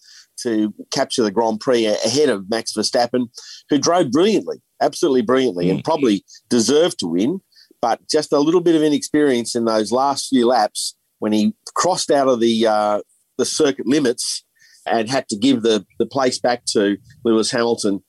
to 0.42 0.72
capture 0.90 1.22
the 1.22 1.30
Grand 1.30 1.60
Prix 1.60 1.86
ahead 1.86 2.28
of 2.28 2.48
Max 2.48 2.72
Verstappen, 2.72 3.28
who 3.68 3.78
drove 3.78 4.10
brilliantly, 4.10 4.60
absolutely 4.80 5.22
brilliantly, 5.22 5.66
mm. 5.66 5.70
and 5.70 5.84
probably 5.84 6.24
deserved 6.48 6.98
to 7.00 7.08
win. 7.08 7.40
But 7.80 8.00
just 8.08 8.32
a 8.32 8.40
little 8.40 8.60
bit 8.60 8.74
of 8.74 8.82
inexperience 8.82 9.54
in 9.54 9.64
those 9.64 9.92
last 9.92 10.28
few 10.28 10.46
laps 10.46 10.96
when 11.20 11.32
he 11.32 11.54
crossed 11.74 12.10
out 12.10 12.28
of 12.28 12.40
the 12.40 12.66
uh, 12.66 13.00
the 13.36 13.44
circuit 13.44 13.86
limits 13.86 14.44
and 14.86 15.08
had 15.08 15.28
to 15.28 15.36
give 15.36 15.62
the, 15.62 15.84
the 15.98 16.06
place 16.06 16.38
back 16.38 16.64
to 16.64 16.96
Lewis 17.24 17.50
Hamilton. 17.50 18.02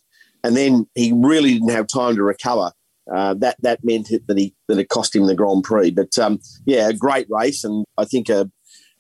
And 0.44 0.56
then 0.56 0.88
he 0.96 1.12
really 1.14 1.54
didn't 1.54 1.70
have 1.72 1.88
time 1.88 2.16
to 2.16 2.24
recover 2.24 2.72
uh, 3.14 3.34
that 3.36 3.58
that 3.62 3.84
meant 3.84 4.10
that 4.28 4.38
he 4.38 4.54
that 4.68 4.80
it 4.80 4.90
cost 4.90 5.16
him 5.16 5.26
the 5.26 5.36
Grand 5.36 5.64
Prix. 5.64 5.92
But 5.92 6.18
um, 6.18 6.40
yeah, 6.66 6.90
a 6.90 6.94
great 6.94 7.28
race, 7.30 7.64
and 7.64 7.86
I 7.98 8.06
think 8.06 8.30
a 8.30 8.50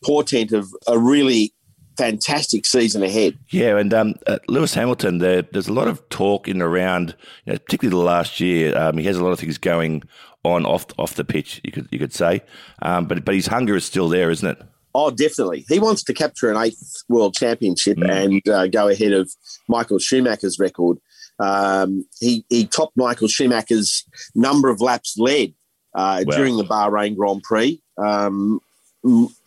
portent 0.03 0.51
of 0.51 0.67
a 0.87 0.97
really 0.97 1.53
fantastic 1.97 2.65
season 2.65 3.03
ahead. 3.03 3.37
Yeah, 3.49 3.77
and 3.77 3.93
um, 3.93 4.15
uh, 4.25 4.39
Lewis 4.47 4.73
Hamilton, 4.73 5.17
there, 5.17 5.41
there's 5.41 5.67
a 5.67 5.73
lot 5.73 5.89
of 5.89 6.07
talk 6.07 6.47
in 6.47 6.61
around, 6.61 7.15
you 7.45 7.53
know, 7.53 7.59
particularly 7.59 8.01
the 8.01 8.05
last 8.05 8.39
year. 8.39 8.75
Um, 8.77 8.97
he 8.97 9.05
has 9.05 9.17
a 9.17 9.23
lot 9.23 9.31
of 9.31 9.39
things 9.39 9.57
going 9.57 10.03
on 10.45 10.65
off 10.65 10.85
off 10.97 11.15
the 11.15 11.25
pitch. 11.25 11.59
You 11.63 11.71
could 11.71 11.87
you 11.91 11.99
could 11.99 12.13
say, 12.13 12.41
um, 12.81 13.05
but 13.05 13.25
but 13.25 13.35
his 13.35 13.47
hunger 13.47 13.75
is 13.75 13.85
still 13.85 14.09
there, 14.09 14.31
isn't 14.31 14.47
it? 14.47 14.61
Oh, 14.95 15.11
definitely. 15.11 15.65
He 15.69 15.79
wants 15.79 16.03
to 16.03 16.13
capture 16.13 16.49
an 16.49 16.57
eighth 16.57 17.03
world 17.09 17.35
championship 17.35 17.97
mm. 17.97 18.09
and 18.09 18.49
uh, 18.49 18.67
go 18.67 18.87
ahead 18.87 19.11
of 19.11 19.31
Michael 19.67 19.99
Schumacher's 19.99 20.57
record. 20.57 20.97
Um, 21.39 22.05
he, 22.19 22.45
he 22.49 22.65
topped 22.65 22.97
Michael 22.97 23.27
Schumacher's 23.27 24.03
number 24.35 24.69
of 24.69 24.81
laps 24.81 25.15
led 25.17 25.53
uh, 25.95 26.23
wow. 26.25 26.35
during 26.35 26.57
the 26.57 26.65
Bahrain 26.65 27.15
Grand 27.15 27.43
Prix. 27.43 27.81
Um, 27.97 28.59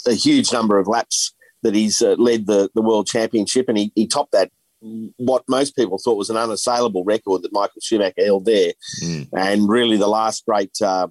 a 0.07 0.15
huge 0.15 0.53
number 0.53 0.79
of 0.79 0.89
laps 0.89 1.35
that 1.63 1.75
he's 1.75 2.01
uh, 2.01 2.17
led 2.19 2.47
the, 2.47 2.71
the 2.75 2.83
World 2.83 3.07
Championship, 3.07 3.69
and 3.69 3.77
he, 3.79 3.93
he 3.95 4.07
topped 4.07 4.33
that 4.33 4.51
what 5.17 5.45
most 5.49 5.77
people 5.77 5.99
thought 5.99 6.17
was 6.17 6.31
an 6.31 6.37
unassailable 6.37 7.05
record 7.05 7.43
that 7.43 7.53
Michael 7.53 7.81
Schumacher 7.81 8.25
held 8.25 8.47
there. 8.47 8.73
Mm. 9.03 9.29
And 9.33 9.69
really, 9.69 9.97
the 9.97 10.09
last 10.09 10.45
great 10.45 10.77
uh, 10.83 11.09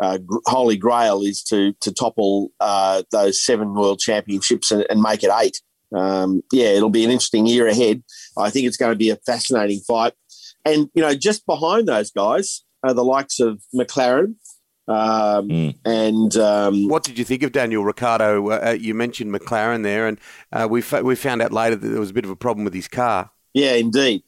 uh, 0.00 0.18
holy 0.46 0.76
grail 0.76 1.22
is 1.22 1.42
to 1.44 1.74
to 1.80 1.92
topple 1.92 2.50
uh, 2.60 3.02
those 3.10 3.44
seven 3.44 3.74
world 3.74 3.98
championships 3.98 4.70
and, 4.70 4.86
and 4.88 5.02
make 5.02 5.22
it 5.22 5.30
eight. 5.40 5.60
Um, 5.94 6.42
yeah, 6.52 6.68
it'll 6.68 6.88
be 6.88 7.04
an 7.04 7.10
interesting 7.10 7.46
year 7.46 7.66
ahead. 7.66 8.02
I 8.36 8.50
think 8.50 8.66
it's 8.66 8.76
going 8.76 8.92
to 8.92 8.98
be 8.98 9.10
a 9.10 9.16
fascinating 9.16 9.80
fight. 9.80 10.14
And 10.64 10.88
you 10.94 11.02
know, 11.02 11.14
just 11.14 11.46
behind 11.46 11.88
those 11.88 12.10
guys 12.10 12.64
are 12.82 12.94
the 12.94 13.04
likes 13.04 13.40
of 13.40 13.62
McLaren. 13.74 14.36
Um, 14.88 15.48
mm. 15.48 15.78
And 15.84 16.36
um, 16.36 16.88
what 16.88 17.04
did 17.04 17.18
you 17.18 17.24
think 17.24 17.42
of 17.42 17.52
Daniel 17.52 17.84
Ricciardo? 17.84 18.50
Uh, 18.50 18.60
uh 18.68 18.70
you 18.70 18.94
mentioned 18.94 19.32
McLaren 19.32 19.82
there, 19.82 20.06
and 20.06 20.18
uh, 20.52 20.66
we 20.68 20.82
fa- 20.82 21.04
we 21.04 21.14
found 21.14 21.40
out 21.40 21.52
later 21.52 21.76
that 21.76 21.88
there 21.88 22.00
was 22.00 22.10
a 22.10 22.14
bit 22.14 22.24
of 22.24 22.30
a 22.30 22.36
problem 22.36 22.64
with 22.64 22.74
his 22.74 22.88
car. 22.88 23.30
Yeah, 23.54 23.74
indeed. 23.74 24.22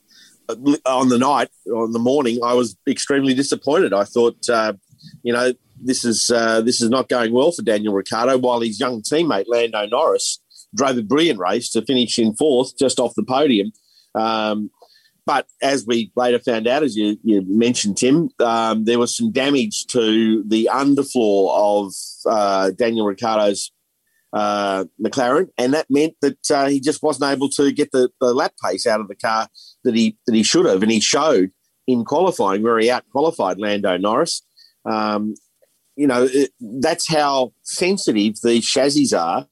Uh, 0.49 0.54
on 0.87 1.08
the 1.08 1.18
night, 1.18 1.49
on 1.66 1.92
the 1.92 1.99
morning, 1.99 2.38
I 2.44 2.54
was 2.54 2.76
extremely 2.87 3.34
disappointed. 3.34 3.92
I 3.92 4.04
thought 4.04 4.49
uh, 4.49 4.75
you 5.23 5.32
know, 5.32 5.52
this 5.80 6.04
is 6.04 6.30
uh, 6.30 6.61
this 6.61 6.80
is 6.80 6.90
not 6.90 7.08
going 7.08 7.32
well 7.32 7.52
for 7.52 7.62
Daniel 7.62 7.94
Ricciardo. 7.94 8.38
While 8.38 8.61
his 8.61 8.80
young 8.80 9.02
teammate 9.02 9.46
Lando 9.49 9.87
Norris 9.87 10.40
drove 10.75 10.99
a 10.99 11.02
brilliant 11.02 11.38
race 11.38 11.70
to 11.70 11.82
finish 11.82 12.18
in 12.18 12.34
fourth, 12.34 12.76
just 12.78 12.99
off 12.99 13.14
the 13.14 13.25
podium. 13.25 13.73
Um, 14.14 14.71
but 15.26 15.47
as 15.62 15.87
we 15.87 16.12
later 16.16 16.38
found 16.38 16.66
out, 16.66 16.83
as 16.83 16.97
you, 16.97 17.16
you 17.23 17.42
mentioned, 17.47 17.97
Tim, 17.97 18.28
um, 18.40 18.85
there 18.85 18.99
was 18.99 19.16
some 19.16 19.33
damage 19.33 19.87
to 19.87 20.44
the 20.47 20.68
underfloor 20.71 21.50
of 21.54 21.94
uh, 22.26 22.71
Daniel 22.73 23.06
Ricciardo's 23.06 23.73
uh, 24.35 24.85
McLaren, 25.02 25.49
and 25.56 25.73
that 25.73 25.87
meant 25.88 26.14
that 26.21 26.50
uh, 26.50 26.66
he 26.66 26.80
just 26.80 27.02
wasn't 27.02 27.33
able 27.33 27.49
to 27.50 27.73
get 27.73 27.92
the, 27.92 28.11
the, 28.21 28.35
lap 28.35 28.52
pace 28.62 28.87
out 28.87 29.00
of 29.00 29.09
the 29.09 29.14
car 29.14 29.49
that 29.85 29.94
he 29.94 30.18
that 30.26 30.35
he 30.35 30.42
should 30.42 30.66
have, 30.66 30.83
and 30.83 30.90
he 30.90 31.00
showed 31.00 31.52
in 31.87 32.04
qualifying 32.04 32.62
where 32.62 32.78
he 32.78 32.90
out 32.90 33.04
qualified 33.11 33.59
Lando 33.59 33.97
Norris. 33.97 34.42
Um, 34.85 35.35
you 35.97 36.09
know, 36.09 36.28
it, 36.30 36.50
that's 36.61 37.09
how 37.09 37.52
sensitive 37.62 38.35
these 38.42 38.66
chassis 38.66 39.14
are. 39.14 39.47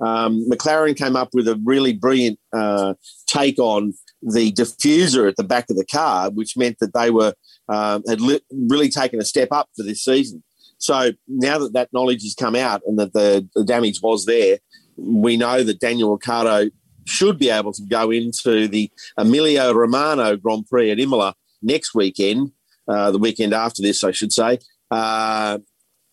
Um, 0.00 0.48
McLaren 0.48 0.96
came 0.96 1.16
up 1.16 1.30
with 1.32 1.48
a 1.48 1.60
really 1.64 1.92
brilliant 1.92 2.38
uh, 2.52 2.94
take 3.26 3.58
on 3.58 3.94
the 4.22 4.52
diffuser 4.52 5.28
at 5.28 5.36
the 5.36 5.44
back 5.44 5.70
of 5.70 5.76
the 5.76 5.84
car, 5.84 6.30
which 6.30 6.56
meant 6.56 6.78
that 6.80 6.94
they 6.94 7.10
were 7.10 7.34
um, 7.68 8.02
had 8.08 8.20
li- 8.20 8.40
really 8.50 8.88
taken 8.88 9.20
a 9.20 9.24
step 9.24 9.48
up 9.52 9.68
for 9.76 9.82
this 9.82 10.04
season. 10.04 10.42
So 10.78 11.12
now 11.26 11.58
that 11.58 11.72
that 11.72 11.92
knowledge 11.92 12.22
has 12.22 12.34
come 12.34 12.54
out 12.54 12.82
and 12.86 12.98
that 12.98 13.12
the, 13.12 13.48
the 13.54 13.64
damage 13.64 14.00
was 14.02 14.26
there, 14.26 14.58
we 14.96 15.36
know 15.36 15.62
that 15.62 15.80
Daniel 15.80 16.12
Ricciardo 16.12 16.70
should 17.04 17.38
be 17.38 17.50
able 17.50 17.72
to 17.72 17.82
go 17.82 18.10
into 18.10 18.68
the 18.68 18.90
Emilia 19.16 19.72
Romagna 19.72 20.36
Grand 20.36 20.66
Prix 20.66 20.90
at 20.90 21.00
Imola 21.00 21.34
next 21.62 21.94
weekend 21.94 22.52
uh, 22.88 23.10
the 23.10 23.18
weekend 23.18 23.52
after 23.52 23.82
this, 23.82 24.02
I 24.02 24.12
should 24.12 24.32
say, 24.32 24.58
uh, 24.90 25.58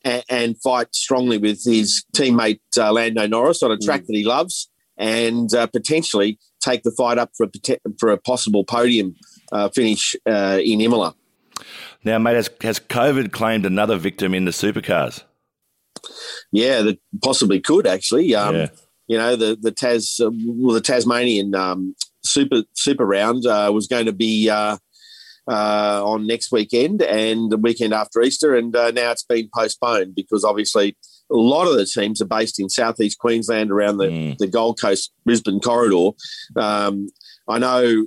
and, 0.06 0.24
and, 0.30 0.62
fight 0.62 0.96
strongly 0.96 1.38
with 1.38 1.62
his 1.66 2.06
teammate 2.16 2.62
uh, 2.78 2.94
Lando 2.94 3.28
Norris 3.28 3.62
on 3.62 3.72
a 3.72 3.78
track 3.78 4.04
mm. 4.04 4.08
that 4.08 4.16
he 4.16 4.24
loves, 4.24 4.70
and 4.98 5.54
uh, 5.54 5.68
potentially 5.68 6.40
take 6.62 6.84
the 6.84 6.92
fight 6.92 7.18
up 7.18 7.32
for 7.36 7.48
a, 7.48 7.78
for 8.00 8.12
a 8.12 8.18
possible 8.18 8.64
podium 8.64 9.16
uh, 9.52 9.68
finish 9.70 10.16
in 10.26 10.80
Imola. 10.82 11.16
Now, 12.06 12.20
mate, 12.20 12.36
has, 12.36 12.50
has 12.62 12.80
COVID 12.80 13.32
claimed 13.32 13.66
another 13.66 13.98
victim 13.98 14.34
in 14.34 14.46
the 14.46 14.52
supercars? 14.52 15.24
Yeah, 16.52 16.82
that 16.82 17.00
possibly 17.24 17.60
could 17.60 17.88
actually. 17.88 18.34
Um, 18.36 18.56
yeah. 18.56 18.68
You 19.08 19.18
know, 19.18 19.36
the 19.36 19.58
the 19.60 19.72
Tas 19.72 20.20
well, 20.20 20.74
the 20.74 20.82
Tasmanian 20.82 21.54
um, 21.56 21.96
super 22.24 22.64
super 22.74 23.06
round 23.06 23.46
uh, 23.46 23.72
was 23.74 23.88
going 23.88 24.06
to 24.06 24.14
be 24.14 24.50
uh, 25.48 26.02
on 26.04 26.28
next 26.28 26.52
weekend 26.52 27.02
and 27.02 27.52
the 27.52 27.58
weekend 27.58 27.94
after 27.94 28.22
Easter, 28.22 28.56
and 28.56 28.76
uh, 28.76 28.92
now 28.92 29.12
it's 29.12 29.24
been 29.24 29.50
postponed 29.54 30.16
because 30.16 30.44
obviously 30.44 30.96
a 31.32 31.36
lot 31.36 31.68
of 31.68 31.76
the 31.76 31.86
teams 31.86 32.22
are 32.22 32.28
based 32.28 32.60
in 32.60 32.70
southeast 32.70 33.20
Queensland 33.20 33.72
around 33.72 33.98
the, 33.98 34.08
mm. 34.08 34.38
the 34.38 34.48
Gold 34.48 34.80
Coast 34.80 35.12
Brisbane 35.26 35.60
corridor. 35.60 36.12
Um, 36.56 37.10
I 37.48 37.60
know 37.60 38.06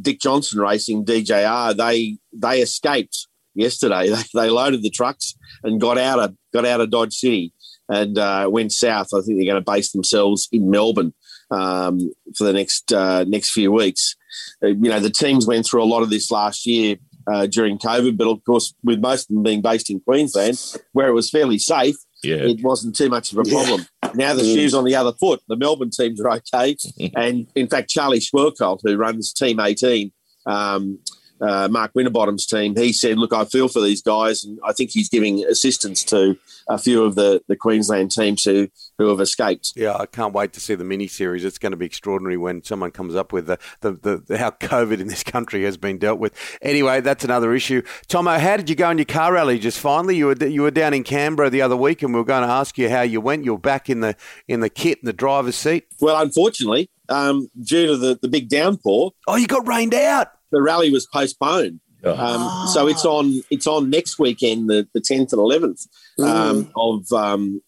Dick 0.00 0.20
Johnson 0.20 0.60
Racing 0.60 1.04
DJR 1.04 1.76
they 1.76 2.18
they 2.32 2.60
escaped 2.60 3.26
yesterday. 3.54 4.10
They, 4.12 4.22
they 4.34 4.50
loaded 4.50 4.82
the 4.82 4.90
trucks 4.90 5.34
and 5.62 5.80
got 5.80 5.98
out 5.98 6.18
of 6.18 6.36
got 6.52 6.66
out 6.66 6.80
of 6.80 6.90
Dodge 6.90 7.14
City 7.14 7.52
and 7.88 8.18
uh, 8.18 8.48
went 8.50 8.72
south. 8.72 9.08
I 9.14 9.20
think 9.20 9.38
they're 9.38 9.52
going 9.52 9.62
to 9.62 9.70
base 9.70 9.92
themselves 9.92 10.48
in 10.52 10.70
Melbourne 10.70 11.14
um, 11.50 12.12
for 12.36 12.44
the 12.44 12.52
next 12.52 12.92
uh, 12.92 13.24
next 13.24 13.50
few 13.50 13.72
weeks. 13.72 14.16
Uh, 14.62 14.68
you 14.68 14.88
know, 14.88 15.00
the 15.00 15.10
teams 15.10 15.46
went 15.46 15.66
through 15.66 15.82
a 15.82 15.84
lot 15.84 16.02
of 16.02 16.10
this 16.10 16.30
last 16.30 16.66
year 16.66 16.96
uh, 17.26 17.46
during 17.46 17.78
COVID, 17.78 18.16
but 18.16 18.28
of 18.28 18.44
course, 18.44 18.74
with 18.82 19.00
most 19.00 19.30
of 19.30 19.34
them 19.34 19.42
being 19.42 19.62
based 19.62 19.90
in 19.90 20.00
Queensland, 20.00 20.60
where 20.92 21.08
it 21.08 21.12
was 21.12 21.30
fairly 21.30 21.58
safe, 21.58 21.96
yeah. 22.22 22.36
it 22.36 22.62
wasn't 22.62 22.96
too 22.96 23.08
much 23.08 23.32
of 23.32 23.38
a 23.38 23.44
problem. 23.44 23.86
Yeah. 24.02 24.10
Now 24.14 24.34
the 24.34 24.44
shoe's 24.44 24.74
on 24.74 24.84
the 24.84 24.94
other 24.94 25.12
foot. 25.12 25.40
The 25.48 25.56
Melbourne 25.56 25.90
teams 25.90 26.20
are 26.20 26.30
okay, 26.30 26.76
and 27.16 27.46
in 27.54 27.68
fact, 27.68 27.90
Charlie 27.90 28.20
Schwerkolt, 28.20 28.80
who 28.82 28.96
runs 28.96 29.32
Team 29.32 29.60
18. 29.60 30.12
Um, 30.46 30.98
uh, 31.42 31.68
Mark 31.68 31.90
Winterbottom's 31.94 32.46
team, 32.46 32.76
he 32.76 32.92
said, 32.92 33.18
"Look, 33.18 33.32
I 33.32 33.44
feel 33.44 33.68
for 33.68 33.80
these 33.80 34.00
guys, 34.00 34.44
and 34.44 34.58
I 34.64 34.72
think 34.72 34.90
he's 34.90 35.08
giving 35.08 35.44
assistance 35.44 36.04
to 36.04 36.38
a 36.68 36.78
few 36.78 37.02
of 37.02 37.16
the, 37.16 37.42
the 37.48 37.56
Queensland 37.56 38.12
teams 38.12 38.44
who, 38.44 38.68
who 38.98 39.08
have 39.08 39.20
escaped." 39.20 39.72
Yeah, 39.74 39.96
I 39.96 40.06
can't 40.06 40.32
wait 40.32 40.52
to 40.52 40.60
see 40.60 40.76
the 40.76 40.84
mini 40.84 41.08
series. 41.08 41.44
It's 41.44 41.58
going 41.58 41.72
to 41.72 41.76
be 41.76 41.86
extraordinary 41.86 42.36
when 42.36 42.62
someone 42.62 42.92
comes 42.92 43.16
up 43.16 43.32
with 43.32 43.46
the, 43.46 43.58
the, 43.80 44.22
the, 44.26 44.38
how 44.38 44.50
COVID 44.50 45.00
in 45.00 45.08
this 45.08 45.24
country 45.24 45.64
has 45.64 45.76
been 45.76 45.98
dealt 45.98 46.20
with. 46.20 46.32
Anyway, 46.62 47.00
that's 47.00 47.24
another 47.24 47.52
issue. 47.54 47.82
Tomo, 48.06 48.38
how 48.38 48.56
did 48.56 48.70
you 48.70 48.76
go 48.76 48.90
in 48.90 48.98
your 48.98 49.04
car 49.04 49.32
rally? 49.32 49.58
Just 49.58 49.80
finally, 49.80 50.16
you 50.16 50.26
were 50.26 50.46
you 50.46 50.62
were 50.62 50.70
down 50.70 50.94
in 50.94 51.02
Canberra 51.02 51.50
the 51.50 51.62
other 51.62 51.76
week, 51.76 52.02
and 52.02 52.14
we 52.14 52.20
were 52.20 52.24
going 52.24 52.46
to 52.46 52.52
ask 52.52 52.78
you 52.78 52.88
how 52.88 53.02
you 53.02 53.20
went. 53.20 53.44
You're 53.44 53.58
back 53.58 53.90
in 53.90 54.00
the 54.00 54.14
in 54.46 54.60
the 54.60 54.70
kit 54.70 54.98
in 55.02 55.06
the 55.06 55.12
driver's 55.12 55.56
seat. 55.56 55.86
Well, 56.00 56.20
unfortunately, 56.22 56.88
um, 57.08 57.50
due 57.60 57.88
to 57.88 57.96
the, 57.96 58.18
the 58.22 58.28
big 58.28 58.48
downpour. 58.48 59.12
Oh, 59.26 59.34
you 59.34 59.48
got 59.48 59.66
rained 59.66 59.94
out 59.94 60.28
the 60.52 60.62
rally 60.62 60.90
was 60.90 61.06
postponed. 61.06 61.80
Oh. 62.04 62.16
Um, 62.16 62.68
so 62.68 62.88
it's 62.88 63.04
on 63.04 63.42
it's 63.50 63.66
on 63.66 63.90
next 63.90 64.18
weekend, 64.18 64.68
the 64.68 64.88
the 64.92 65.00
tenth 65.00 65.32
and 65.32 65.40
eleventh 65.40 65.86
um, 66.18 66.70
of 66.76 67.10
um, 67.12 67.62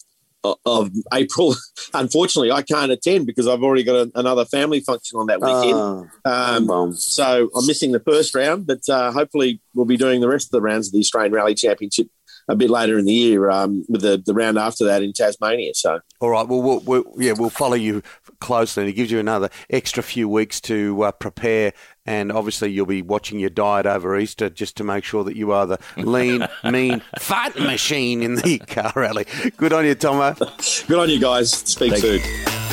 of 0.64 0.90
April. 1.12 1.54
Unfortunately, 1.94 2.50
I 2.50 2.62
can't 2.62 2.92
attend 2.92 3.26
because 3.26 3.46
I've 3.46 3.62
already 3.62 3.84
got 3.84 3.94
a, 3.94 4.10
another 4.14 4.44
family 4.44 4.80
function 4.80 5.18
on 5.18 5.26
that 5.26 5.40
weekend. 5.40 5.74
Oh, 5.74 6.08
so 6.92 7.50
I'm 7.56 7.66
missing 7.66 7.92
the 7.92 8.00
first 8.00 8.34
round, 8.34 8.66
but 8.66 8.88
uh, 8.88 9.12
hopefully 9.12 9.60
we'll 9.74 9.86
be 9.86 9.96
doing 9.96 10.20
the 10.20 10.28
rest 10.28 10.48
of 10.48 10.52
the 10.52 10.62
rounds 10.62 10.88
of 10.88 10.92
the 10.92 11.00
Australian 11.00 11.32
Rally 11.32 11.54
Championship 11.54 12.08
a 12.48 12.54
bit 12.54 12.70
later 12.70 12.98
in 12.98 13.06
the 13.06 13.12
year 13.12 13.50
um, 13.50 13.84
with 13.88 14.02
the, 14.02 14.22
the 14.24 14.34
round 14.34 14.58
after 14.58 14.84
that 14.84 15.02
in 15.02 15.12
Tasmania. 15.12 15.72
So, 15.74 16.00
all 16.20 16.30
right, 16.30 16.46
well, 16.46 16.60
we'll, 16.60 16.80
we'll 16.80 17.04
yeah, 17.16 17.32
we'll 17.32 17.50
follow 17.50 17.74
you 17.74 18.02
closely, 18.40 18.82
and 18.82 18.90
it 18.90 18.94
gives 18.94 19.10
you 19.10 19.18
another 19.18 19.50
extra 19.70 20.02
few 20.02 20.28
weeks 20.28 20.60
to 20.62 21.02
uh, 21.04 21.12
prepare. 21.12 21.72
And 22.06 22.30
obviously, 22.30 22.70
you'll 22.70 22.86
be 22.86 23.02
watching 23.02 23.38
your 23.38 23.50
diet 23.50 23.86
over 23.86 24.18
Easter 24.18 24.50
just 24.50 24.76
to 24.76 24.84
make 24.84 25.04
sure 25.04 25.24
that 25.24 25.36
you 25.36 25.52
are 25.52 25.66
the 25.66 25.78
lean, 25.96 26.46
mean, 26.70 27.02
fat 27.18 27.58
machine 27.58 28.22
in 28.22 28.36
the 28.36 28.58
car 28.66 28.92
rally. 28.94 29.26
Good 29.56 29.72
on 29.72 29.84
you, 29.86 29.94
Tomo. 29.94 30.34
Good 30.34 30.98
on 30.98 31.08
you, 31.08 31.20
guys. 31.20 31.50
Speak 31.50 31.92
Thank 31.92 32.02
soon. 32.02 32.64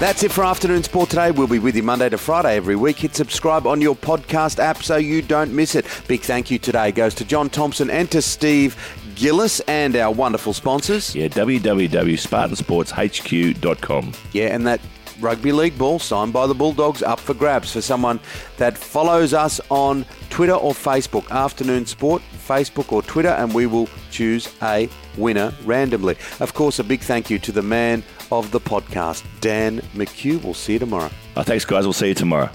That's 0.00 0.22
it 0.22 0.32
for 0.32 0.44
Afternoon 0.44 0.82
Sport 0.82 1.10
today. 1.10 1.30
We'll 1.30 1.46
be 1.46 1.58
with 1.58 1.76
you 1.76 1.82
Monday 1.82 2.08
to 2.08 2.16
Friday 2.16 2.56
every 2.56 2.74
week. 2.74 2.96
Hit 3.00 3.14
subscribe 3.14 3.66
on 3.66 3.82
your 3.82 3.94
podcast 3.94 4.58
app 4.58 4.82
so 4.82 4.96
you 4.96 5.20
don't 5.20 5.54
miss 5.54 5.74
it. 5.74 5.84
Big 6.08 6.22
thank 6.22 6.50
you 6.50 6.58
today 6.58 6.90
goes 6.90 7.14
to 7.16 7.24
John 7.26 7.50
Thompson 7.50 7.90
and 7.90 8.10
to 8.10 8.22
Steve 8.22 8.76
Gillis 9.14 9.60
and 9.60 9.96
our 9.96 10.12
wonderful 10.12 10.52
sponsors. 10.52 11.14
Yeah, 11.14 11.28
www.spartansportshq.com. 11.28 14.12
Yeah, 14.32 14.54
and 14.54 14.66
that 14.66 14.80
rugby 15.20 15.52
league 15.52 15.78
ball 15.78 15.98
signed 15.98 16.32
by 16.32 16.46
the 16.46 16.54
Bulldogs 16.54 17.02
up 17.02 17.20
for 17.20 17.34
grabs 17.34 17.72
for 17.72 17.82
someone 17.82 18.20
that 18.56 18.78
follows 18.78 19.34
us 19.34 19.60
on 19.68 20.06
Twitter 20.30 20.54
or 20.54 20.72
Facebook, 20.72 21.28
Afternoon 21.30 21.86
Sport, 21.86 22.22
Facebook 22.46 22.92
or 22.92 23.02
Twitter, 23.02 23.28
and 23.28 23.54
we 23.54 23.66
will 23.66 23.88
choose 24.10 24.48
a 24.62 24.88
winner 25.16 25.52
randomly. 25.64 26.16
Of 26.40 26.54
course, 26.54 26.78
a 26.78 26.84
big 26.84 27.00
thank 27.00 27.30
you 27.30 27.38
to 27.40 27.52
the 27.52 27.62
man 27.62 28.02
of 28.32 28.50
the 28.50 28.60
podcast, 28.60 29.24
Dan 29.40 29.80
McHugh. 29.94 30.42
We'll 30.42 30.54
see 30.54 30.74
you 30.74 30.78
tomorrow. 30.78 31.10
Oh, 31.36 31.42
thanks, 31.42 31.64
guys. 31.64 31.84
We'll 31.84 31.92
see 31.92 32.08
you 32.08 32.14
tomorrow. 32.14 32.50